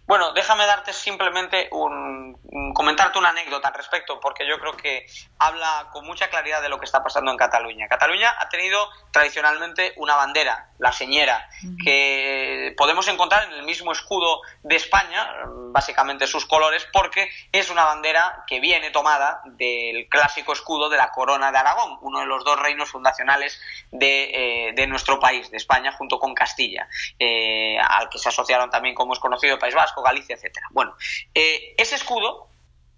Bueno, 0.08 0.32
déjame 0.32 0.64
darte 0.64 0.94
simplemente 0.94 1.68
un, 1.70 2.72
comentarte 2.72 3.18
una 3.18 3.28
anécdota 3.28 3.68
al 3.68 3.74
respecto, 3.74 4.18
porque 4.20 4.48
yo 4.48 4.58
creo 4.58 4.72
que 4.72 5.04
habla 5.38 5.90
con 5.92 6.06
mucha 6.06 6.30
claridad 6.30 6.62
de 6.62 6.70
lo 6.70 6.78
que 6.78 6.86
está 6.86 7.02
pasando 7.02 7.30
en 7.30 7.36
Cataluña. 7.36 7.88
Cataluña 7.88 8.34
ha 8.40 8.48
tenido 8.48 8.88
tradicionalmente 9.12 9.92
una 9.96 10.16
bandera, 10.16 10.70
la 10.78 10.92
señera, 10.92 11.50
que 11.84 12.72
podemos 12.78 13.06
encontrar 13.08 13.44
en 13.44 13.52
el 13.52 13.64
mismo 13.64 13.92
escudo 13.92 14.40
de 14.62 14.76
España, 14.76 15.28
básicamente 15.72 16.26
sus 16.26 16.46
colores, 16.46 16.88
porque 16.90 17.28
es 17.52 17.68
una 17.68 17.84
bandera 17.84 18.44
que 18.46 18.60
viene 18.60 18.90
tomada 18.90 19.42
del 19.44 20.08
clásico 20.08 20.54
escudo 20.54 20.88
de 20.88 20.96
la 20.96 21.10
corona 21.10 21.52
de 21.52 21.58
Aragón, 21.58 21.98
uno 22.00 22.20
de 22.20 22.26
los 22.26 22.44
dos 22.44 22.58
reinos 22.58 22.88
fundacionales 22.88 23.60
de, 23.90 24.70
eh, 24.70 24.86
nuestro 24.86 25.20
país, 25.20 25.50
de 25.50 25.58
España, 25.58 25.92
junto 25.92 26.18
con 26.18 26.32
Castilla, 26.32 26.88
eh, 27.18 27.76
al 27.78 28.08
que 28.08 28.18
se 28.18 28.30
asociaron 28.30 28.70
también, 28.70 28.94
como 28.94 29.12
es 29.12 29.18
conocido, 29.18 29.58
País 29.58 29.74
Vasco 29.74 29.97
Galicia, 30.02 30.36
etcétera. 30.36 30.66
Bueno, 30.70 30.94
eh, 31.34 31.74
ese 31.76 31.94
escudo 31.94 32.48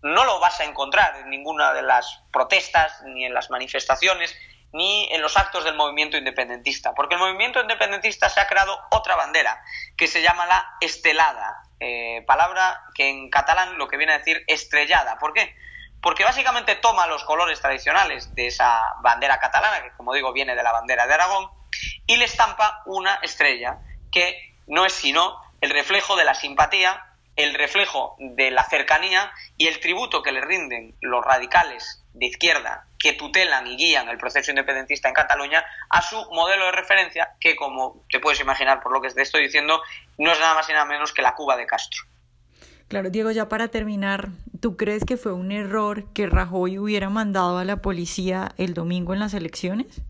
no 0.02 0.24
lo 0.24 0.40
vas 0.40 0.60
a 0.60 0.64
encontrar 0.64 1.16
en 1.16 1.30
ninguna 1.30 1.72
de 1.72 1.82
las 1.82 2.22
protestas, 2.32 3.02
ni 3.04 3.24
en 3.24 3.34
las 3.34 3.50
manifestaciones, 3.50 4.36
ni 4.72 5.08
en 5.12 5.20
los 5.20 5.36
actos 5.36 5.64
del 5.64 5.74
movimiento 5.74 6.16
independentista, 6.16 6.94
porque 6.94 7.14
el 7.14 7.20
movimiento 7.20 7.60
independentista 7.60 8.28
se 8.28 8.40
ha 8.40 8.46
creado 8.46 8.78
otra 8.90 9.16
bandera, 9.16 9.62
que 9.96 10.06
se 10.06 10.22
llama 10.22 10.46
la 10.46 10.76
estelada, 10.80 11.62
eh, 11.80 12.22
palabra 12.26 12.82
que 12.94 13.08
en 13.08 13.30
catalán 13.30 13.78
lo 13.78 13.88
que 13.88 13.96
viene 13.96 14.12
a 14.12 14.18
decir 14.18 14.44
estrellada. 14.46 15.18
¿Por 15.18 15.32
qué? 15.32 15.54
Porque 16.00 16.24
básicamente 16.24 16.76
toma 16.76 17.06
los 17.06 17.24
colores 17.24 17.60
tradicionales 17.60 18.34
de 18.34 18.46
esa 18.46 18.80
bandera 19.02 19.38
catalana, 19.38 19.82
que 19.82 19.92
como 19.96 20.14
digo 20.14 20.32
viene 20.32 20.54
de 20.54 20.62
la 20.62 20.72
bandera 20.72 21.06
de 21.06 21.14
Aragón, 21.14 21.50
y 22.06 22.16
le 22.16 22.24
estampa 22.24 22.82
una 22.86 23.16
estrella, 23.22 23.80
que 24.10 24.56
no 24.66 24.86
es 24.86 24.92
sino 24.92 25.36
el 25.60 25.70
reflejo 25.70 26.16
de 26.16 26.24
la 26.24 26.34
simpatía, 26.34 27.06
el 27.36 27.54
reflejo 27.54 28.16
de 28.18 28.50
la 28.50 28.64
cercanía 28.64 29.32
y 29.56 29.68
el 29.68 29.80
tributo 29.80 30.22
que 30.22 30.32
le 30.32 30.40
rinden 30.40 30.94
los 31.00 31.24
radicales 31.24 32.02
de 32.12 32.26
izquierda 32.26 32.86
que 32.98 33.14
tutelan 33.14 33.66
y 33.66 33.76
guían 33.76 34.08
el 34.08 34.18
proceso 34.18 34.50
independentista 34.50 35.08
en 35.08 35.14
Cataluña 35.14 35.64
a 35.88 36.02
su 36.02 36.16
modelo 36.32 36.66
de 36.66 36.72
referencia, 36.72 37.34
que 37.40 37.56
como 37.56 38.04
te 38.10 38.20
puedes 38.20 38.40
imaginar 38.40 38.82
por 38.82 38.92
lo 38.92 39.00
que 39.00 39.08
te 39.10 39.22
estoy 39.22 39.44
diciendo, 39.44 39.80
no 40.18 40.32
es 40.32 40.38
nada 40.38 40.54
más 40.54 40.68
y 40.68 40.72
nada 40.72 40.84
menos 40.84 41.12
que 41.12 41.22
la 41.22 41.34
Cuba 41.34 41.56
de 41.56 41.66
Castro. 41.66 42.04
Claro, 42.88 43.08
Diego, 43.08 43.30
ya 43.30 43.48
para 43.48 43.68
terminar, 43.68 44.28
¿tú 44.60 44.76
crees 44.76 45.04
que 45.04 45.16
fue 45.16 45.32
un 45.32 45.52
error 45.52 46.12
que 46.12 46.26
Rajoy 46.26 46.78
hubiera 46.78 47.08
mandado 47.08 47.58
a 47.58 47.64
la 47.64 47.76
policía 47.76 48.52
el 48.58 48.74
domingo 48.74 49.14
en 49.14 49.20
las 49.20 49.32
elecciones? 49.32 50.02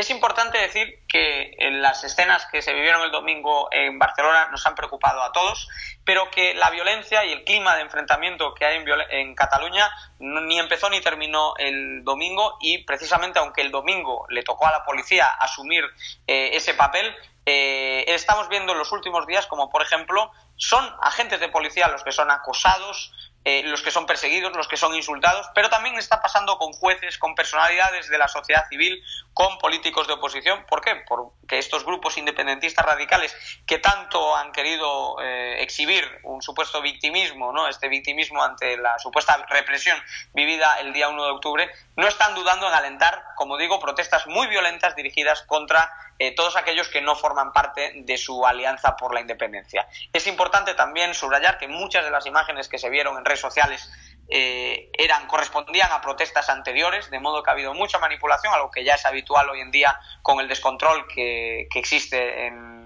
Es 0.00 0.08
importante 0.08 0.56
decir 0.56 1.04
que 1.06 1.54
las 1.72 2.02
escenas 2.04 2.46
que 2.46 2.62
se 2.62 2.72
vivieron 2.72 3.02
el 3.02 3.10
domingo 3.10 3.68
en 3.70 3.98
Barcelona 3.98 4.48
nos 4.50 4.66
han 4.66 4.74
preocupado 4.74 5.22
a 5.22 5.30
todos, 5.30 5.68
pero 6.06 6.30
que 6.30 6.54
la 6.54 6.70
violencia 6.70 7.22
y 7.26 7.32
el 7.32 7.44
clima 7.44 7.76
de 7.76 7.82
enfrentamiento 7.82 8.54
que 8.54 8.64
hay 8.64 8.82
en, 9.10 9.34
Cataluña 9.34 9.90
ni 10.18 10.58
empezó 10.58 10.88
ni 10.88 11.02
terminó 11.02 11.54
el 11.58 12.02
domingo 12.02 12.56
y 12.62 12.78
precisamente 12.84 13.40
aunque 13.40 13.60
el 13.60 13.70
domingo 13.70 14.24
le 14.30 14.42
tocó 14.42 14.66
a 14.66 14.70
la 14.70 14.86
policía 14.86 15.26
asumir 15.26 15.84
eh, 16.26 16.52
ese 16.54 16.72
papel, 16.72 17.14
eh, 17.44 18.06
estamos 18.08 18.48
viendo 18.48 18.72
en 18.72 18.78
los 18.78 18.92
últimos 18.92 19.26
días 19.26 19.46
como 19.48 19.68
por 19.68 19.82
ejemplo 19.82 20.32
son 20.56 20.82
agentes 21.02 21.40
de 21.40 21.48
policía 21.50 21.88
los 21.88 22.04
que 22.04 22.12
son 22.12 22.30
acosados, 22.30 23.12
eh, 23.44 23.62
los 23.64 23.80
que 23.80 23.90
son 23.90 24.04
perseguidos, 24.04 24.54
los 24.54 24.68
que 24.68 24.76
son 24.76 24.94
insultados, 24.94 25.46
pero 25.54 25.70
también 25.70 25.96
está 25.96 26.20
pasando 26.20 26.58
con 26.58 26.72
jueces, 26.74 27.16
con 27.16 27.34
personalidades 27.34 28.08
de 28.10 28.18
la 28.18 28.28
sociedad 28.28 28.68
civil, 28.68 29.02
con 29.32 29.56
políticos 29.58 30.06
de 30.06 30.12
oposición. 30.12 30.66
¿Por 30.68 30.82
qué? 30.82 30.96
Porque 31.08 31.58
estos 31.58 31.86
grupos 31.86 32.18
independentistas 32.18 32.84
radicales 32.84 33.34
que 33.66 33.78
tanto 33.78 34.36
han 34.36 34.52
querido 34.52 35.16
eh, 35.22 35.56
exhibir 35.62 36.04
un 36.24 36.42
supuesto 36.42 36.82
victimismo, 36.82 37.50
¿no? 37.52 37.66
este 37.66 37.88
victimismo 37.88 38.42
ante 38.42 38.76
la 38.76 38.98
supuesta 38.98 39.46
represión 39.48 39.96
vivida 40.34 40.78
el 40.80 40.92
día 40.92 41.08
1 41.08 41.24
de 41.24 41.30
octubre, 41.30 41.70
no 41.96 42.08
están 42.08 42.34
dudando 42.34 42.68
en 42.68 42.74
alentar, 42.74 43.24
como 43.40 43.56
digo, 43.56 43.80
protestas 43.80 44.26
muy 44.26 44.48
violentas 44.48 44.94
dirigidas 44.94 45.40
contra 45.44 45.90
eh, 46.18 46.34
todos 46.34 46.56
aquellos 46.56 46.90
que 46.90 47.00
no 47.00 47.16
forman 47.16 47.54
parte 47.54 47.92
de 47.96 48.18
su 48.18 48.44
alianza 48.44 48.98
por 48.98 49.14
la 49.14 49.22
independencia. 49.22 49.88
Es 50.12 50.26
importante 50.26 50.74
también 50.74 51.14
subrayar 51.14 51.56
que 51.56 51.66
muchas 51.66 52.04
de 52.04 52.10
las 52.10 52.26
imágenes 52.26 52.68
que 52.68 52.76
se 52.76 52.90
vieron 52.90 53.16
en 53.16 53.24
redes 53.24 53.40
sociales 53.40 53.90
eh, 54.28 54.90
eran, 54.92 55.26
correspondían 55.26 55.90
a 55.90 56.02
protestas 56.02 56.50
anteriores, 56.50 57.10
de 57.10 57.18
modo 57.18 57.42
que 57.42 57.48
ha 57.48 57.54
habido 57.54 57.72
mucha 57.72 57.98
manipulación, 57.98 58.52
algo 58.52 58.70
que 58.70 58.84
ya 58.84 58.96
es 58.96 59.06
habitual 59.06 59.48
hoy 59.48 59.62
en 59.62 59.70
día 59.70 59.98
con 60.20 60.38
el 60.40 60.46
descontrol 60.46 61.08
que, 61.08 61.66
que 61.72 61.78
existe 61.78 62.46
en 62.46 62.79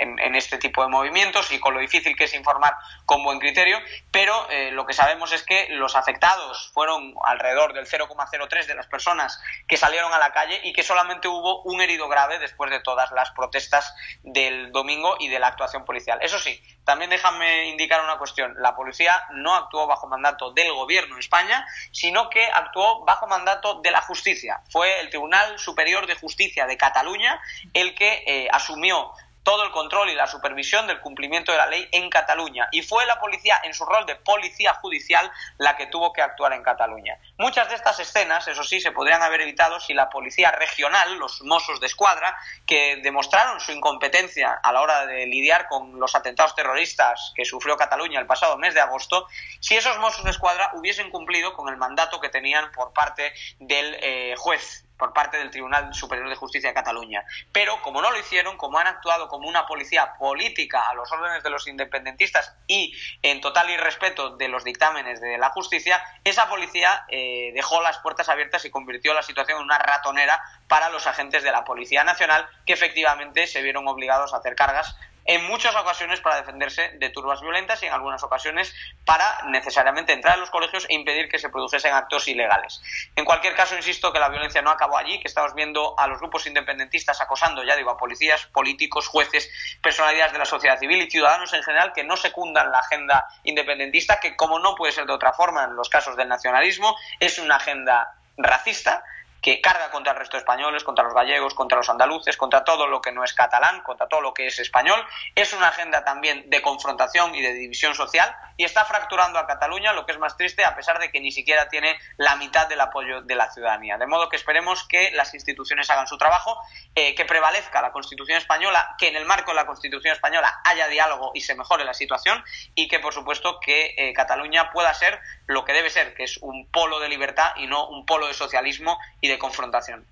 en, 0.00 0.34
este 0.34 0.58
tipo 0.58 0.82
de 0.82 0.88
movimientos 0.88 1.50
y 1.52 1.58
con 1.58 1.74
lo 1.74 1.80
difícil 1.80 2.16
que 2.16 2.24
es 2.24 2.34
informar 2.34 2.74
con 3.04 3.22
buen 3.22 3.38
criterio, 3.38 3.78
pero 4.10 4.48
eh, 4.50 4.70
lo 4.70 4.86
que 4.86 4.92
sabemos 4.92 5.32
es 5.32 5.42
que 5.42 5.68
los 5.70 5.96
afectados 5.96 6.70
fueron 6.72 7.14
alrededor 7.24 7.72
del 7.72 7.86
0,03 7.86 8.66
de 8.66 8.74
las 8.74 8.86
personas 8.86 9.40
que 9.66 9.76
salieron 9.76 10.12
a 10.12 10.18
la 10.18 10.32
calle 10.32 10.60
y 10.64 10.72
que 10.72 10.82
solamente 10.82 11.28
hubo 11.28 11.62
un 11.62 11.80
herido 11.80 12.08
grave 12.08 12.38
después 12.38 12.70
de 12.70 12.80
todas 12.80 13.10
las 13.12 13.30
protestas 13.32 13.94
del 14.22 14.72
domingo 14.72 15.16
y 15.18 15.28
de 15.28 15.38
la 15.38 15.48
actuación 15.48 15.84
policial. 15.84 16.18
Eso 16.22 16.38
sí, 16.38 16.62
también 16.84 17.10
déjame 17.10 17.68
indicar 17.68 18.02
una 18.02 18.18
cuestión. 18.18 18.54
La 18.58 18.74
policía 18.74 19.22
no 19.32 19.54
actuó 19.54 19.86
bajo 19.86 20.06
mandato 20.06 20.52
del 20.52 20.72
gobierno 20.72 21.14
de 21.14 21.20
España, 21.20 21.66
sino 21.92 22.30
que 22.30 22.46
actuó 22.46 23.04
bajo 23.04 23.26
mandato 23.26 23.80
de 23.80 23.90
la 23.90 24.00
justicia. 24.02 24.62
Fue 24.70 25.00
el 25.00 25.10
Tribunal 25.10 25.58
Superior 25.58 26.06
de 26.06 26.14
Justicia 26.14 26.66
de 26.66 26.76
Cataluña 26.76 27.40
el 27.74 27.94
que 27.94 28.24
eh, 28.26 28.48
asumió 28.50 29.12
todo 29.42 29.64
el 29.64 29.70
control 29.70 30.10
y 30.10 30.14
la 30.14 30.26
supervisión 30.26 30.86
del 30.86 31.00
cumplimiento 31.00 31.52
de 31.52 31.58
la 31.58 31.66
ley 31.66 31.88
en 31.92 32.10
Cataluña. 32.10 32.68
Y 32.72 32.82
fue 32.82 33.06
la 33.06 33.18
policía, 33.18 33.58
en 33.64 33.74
su 33.74 33.84
rol 33.84 34.06
de 34.06 34.16
policía 34.16 34.74
judicial, 34.74 35.30
la 35.58 35.76
que 35.76 35.86
tuvo 35.86 36.12
que 36.12 36.22
actuar 36.22 36.52
en 36.52 36.62
Cataluña. 36.62 37.18
Muchas 37.38 37.68
de 37.68 37.74
estas 37.74 37.98
escenas, 38.00 38.46
eso 38.48 38.62
sí, 38.62 38.80
se 38.80 38.92
podrían 38.92 39.22
haber 39.22 39.40
evitado 39.40 39.80
si 39.80 39.94
la 39.94 40.10
policía 40.10 40.50
regional, 40.50 41.18
los 41.18 41.42
Mossos 41.42 41.80
de 41.80 41.86
Escuadra, 41.86 42.36
que 42.66 42.96
demostraron 43.02 43.60
su 43.60 43.72
incompetencia 43.72 44.60
a 44.62 44.72
la 44.72 44.82
hora 44.82 45.06
de 45.06 45.26
lidiar 45.26 45.68
con 45.68 45.98
los 45.98 46.14
atentados 46.14 46.54
terroristas 46.54 47.32
que 47.34 47.44
sufrió 47.44 47.76
Cataluña 47.76 48.20
el 48.20 48.26
pasado 48.26 48.58
mes 48.58 48.74
de 48.74 48.80
agosto, 48.80 49.26
si 49.60 49.76
esos 49.76 49.98
Mossos 49.98 50.24
de 50.24 50.30
Escuadra 50.30 50.70
hubiesen 50.74 51.10
cumplido 51.10 51.54
con 51.54 51.68
el 51.68 51.76
mandato 51.76 52.20
que 52.20 52.28
tenían 52.28 52.70
por 52.72 52.92
parte 52.92 53.32
del 53.58 53.96
eh, 54.00 54.34
juez 54.36 54.84
por 55.00 55.12
parte 55.12 55.38
del 55.38 55.50
Tribunal 55.50 55.92
Superior 55.92 56.28
de 56.28 56.36
Justicia 56.36 56.70
de 56.70 56.74
Cataluña. 56.74 57.24
Pero 57.50 57.82
como 57.82 58.00
no 58.00 58.12
lo 58.12 58.18
hicieron, 58.20 58.56
como 58.56 58.78
han 58.78 58.86
actuado 58.86 59.26
como 59.26 59.48
una 59.48 59.66
policía 59.66 60.14
política 60.18 60.88
a 60.88 60.94
los 60.94 61.10
órdenes 61.10 61.42
de 61.42 61.50
los 61.50 61.66
independentistas 61.66 62.54
y 62.68 62.94
en 63.22 63.40
total 63.40 63.68
irrespeto 63.70 64.36
de 64.36 64.46
los 64.46 64.62
dictámenes 64.62 65.20
de 65.20 65.38
la 65.38 65.50
justicia, 65.50 66.00
esa 66.22 66.48
policía 66.48 67.04
eh, 67.08 67.50
dejó 67.54 67.82
las 67.82 67.98
puertas 67.98 68.28
abiertas 68.28 68.64
y 68.64 68.70
convirtió 68.70 69.14
la 69.14 69.22
situación 69.22 69.58
en 69.58 69.64
una 69.64 69.78
ratonera 69.78 70.40
para 70.68 70.90
los 70.90 71.06
agentes 71.06 71.42
de 71.42 71.50
la 71.50 71.64
Policía 71.64 72.04
Nacional 72.04 72.46
que 72.66 72.74
efectivamente 72.74 73.46
se 73.46 73.62
vieron 73.62 73.88
obligados 73.88 74.34
a 74.34 74.36
hacer 74.36 74.54
cargas 74.54 74.96
en 75.30 75.46
muchas 75.46 75.76
ocasiones 75.76 76.20
para 76.20 76.38
defenderse 76.38 76.90
de 76.98 77.08
turbas 77.10 77.40
violentas 77.40 77.80
y 77.84 77.86
en 77.86 77.92
algunas 77.92 78.20
ocasiones 78.24 78.74
para 79.04 79.42
necesariamente 79.46 80.12
entrar 80.12 80.34
a 80.34 80.38
los 80.38 80.50
colegios 80.50 80.86
e 80.88 80.94
impedir 80.94 81.28
que 81.28 81.38
se 81.38 81.50
produjesen 81.50 81.94
actos 81.94 82.26
ilegales. 82.26 82.82
En 83.14 83.24
cualquier 83.24 83.54
caso, 83.54 83.76
insisto 83.76 84.12
que 84.12 84.18
la 84.18 84.28
violencia 84.28 84.60
no 84.60 84.70
acabó 84.70 84.98
allí, 84.98 85.20
que 85.20 85.28
estamos 85.28 85.54
viendo 85.54 85.96
a 85.96 86.08
los 86.08 86.18
grupos 86.18 86.48
independentistas 86.48 87.20
acosando, 87.20 87.62
ya 87.62 87.76
digo, 87.76 87.90
a 87.90 87.96
policías, 87.96 88.46
políticos, 88.46 89.06
jueces, 89.06 89.48
personalidades 89.80 90.32
de 90.32 90.38
la 90.40 90.46
sociedad 90.46 90.80
civil 90.80 91.00
y 91.00 91.08
ciudadanos 91.08 91.52
en 91.52 91.62
general 91.62 91.92
que 91.92 92.02
no 92.02 92.16
secundan 92.16 92.72
la 92.72 92.80
agenda 92.80 93.28
independentista, 93.44 94.18
que 94.18 94.34
como 94.34 94.58
no 94.58 94.74
puede 94.74 94.90
ser 94.90 95.06
de 95.06 95.12
otra 95.12 95.32
forma 95.32 95.62
en 95.62 95.76
los 95.76 95.88
casos 95.88 96.16
del 96.16 96.26
nacionalismo, 96.26 96.96
es 97.20 97.38
una 97.38 97.54
agenda 97.54 98.16
racista 98.36 99.04
que 99.40 99.60
carga 99.60 99.90
contra 99.90 100.12
el 100.12 100.18
resto 100.18 100.36
de 100.36 100.40
españoles, 100.40 100.84
contra 100.84 101.04
los 101.04 101.14
gallegos, 101.14 101.54
contra 101.54 101.78
los 101.78 101.88
andaluces, 101.88 102.36
contra 102.36 102.64
todo 102.64 102.86
lo 102.86 103.00
que 103.00 103.12
no 103.12 103.24
es 103.24 103.32
catalán, 103.32 103.82
contra 103.82 104.08
todo 104.08 104.20
lo 104.20 104.34
que 104.34 104.46
es 104.46 104.58
español. 104.58 105.04
Es 105.34 105.52
una 105.52 105.68
agenda 105.68 106.04
también 106.04 106.48
de 106.48 106.62
confrontación 106.62 107.34
y 107.34 107.42
de 107.42 107.52
división 107.52 107.94
social 107.94 108.34
y 108.56 108.64
está 108.64 108.84
fracturando 108.84 109.38
a 109.38 109.46
Cataluña, 109.46 109.94
lo 109.94 110.04
que 110.04 110.12
es 110.12 110.18
más 110.18 110.36
triste, 110.36 110.64
a 110.64 110.76
pesar 110.76 110.98
de 110.98 111.10
que 111.10 111.20
ni 111.20 111.32
siquiera 111.32 111.68
tiene 111.68 111.98
la 112.18 112.36
mitad 112.36 112.68
del 112.68 112.80
apoyo 112.80 113.22
de 113.22 113.34
la 113.34 113.50
ciudadanía. 113.50 113.96
De 113.96 114.06
modo 114.06 114.28
que 114.28 114.36
esperemos 114.36 114.86
que 114.86 115.10
las 115.12 115.32
instituciones 115.32 115.88
hagan 115.88 116.06
su 116.06 116.18
trabajo, 116.18 116.58
eh, 116.94 117.14
que 117.14 117.24
prevalezca 117.24 117.80
la 117.80 117.92
Constitución 117.92 118.36
española, 118.36 118.94
que 118.98 119.08
en 119.08 119.16
el 119.16 119.24
marco 119.24 119.52
de 119.52 119.56
la 119.56 119.66
Constitución 119.66 120.12
española 120.12 120.60
haya 120.64 120.88
diálogo 120.88 121.32
y 121.34 121.40
se 121.40 121.54
mejore 121.54 121.84
la 121.84 121.94
situación 121.94 122.44
y 122.74 122.88
que, 122.88 122.98
por 122.98 123.14
supuesto, 123.14 123.60
que 123.60 123.94
eh, 123.96 124.12
Cataluña 124.12 124.70
pueda 124.70 124.92
ser 124.92 125.20
lo 125.46 125.64
que 125.64 125.72
debe 125.72 125.88
ser, 125.88 126.14
que 126.14 126.24
es 126.24 126.36
un 126.42 126.68
polo 126.70 127.00
de 127.00 127.08
libertad 127.08 127.52
y 127.56 127.66
no 127.66 127.88
un 127.88 128.04
polo 128.04 128.26
de 128.26 128.34
socialismo 128.34 128.98
y 129.20 129.28
de 129.30 129.38
confrontación. 129.38 130.04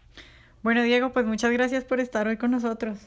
Bueno, 0.62 0.82
Diego, 0.82 1.12
pues 1.12 1.26
muchas 1.26 1.52
gracias 1.52 1.84
por 1.84 2.00
estar 2.00 2.26
hoy 2.26 2.36
con 2.36 2.50
nosotros. 2.50 2.98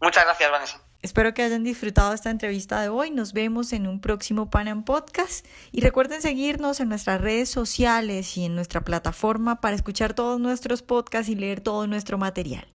Muchas 0.00 0.24
gracias, 0.24 0.50
Vanessa. 0.50 0.80
Espero 1.02 1.34
que 1.34 1.42
hayan 1.42 1.62
disfrutado 1.62 2.12
esta 2.12 2.30
entrevista 2.30 2.80
de 2.80 2.88
hoy. 2.88 3.10
Nos 3.10 3.32
vemos 3.32 3.72
en 3.72 3.86
un 3.86 4.00
próximo 4.00 4.50
Panam 4.50 4.84
Podcast. 4.84 5.46
Y 5.70 5.80
recuerden 5.80 6.20
seguirnos 6.20 6.80
en 6.80 6.88
nuestras 6.88 7.20
redes 7.20 7.48
sociales 7.48 8.36
y 8.36 8.44
en 8.44 8.54
nuestra 8.54 8.80
plataforma 8.80 9.60
para 9.60 9.76
escuchar 9.76 10.14
todos 10.14 10.40
nuestros 10.40 10.82
podcasts 10.82 11.28
y 11.28 11.34
leer 11.34 11.60
todo 11.60 11.86
nuestro 11.86 12.18
material. 12.18 12.66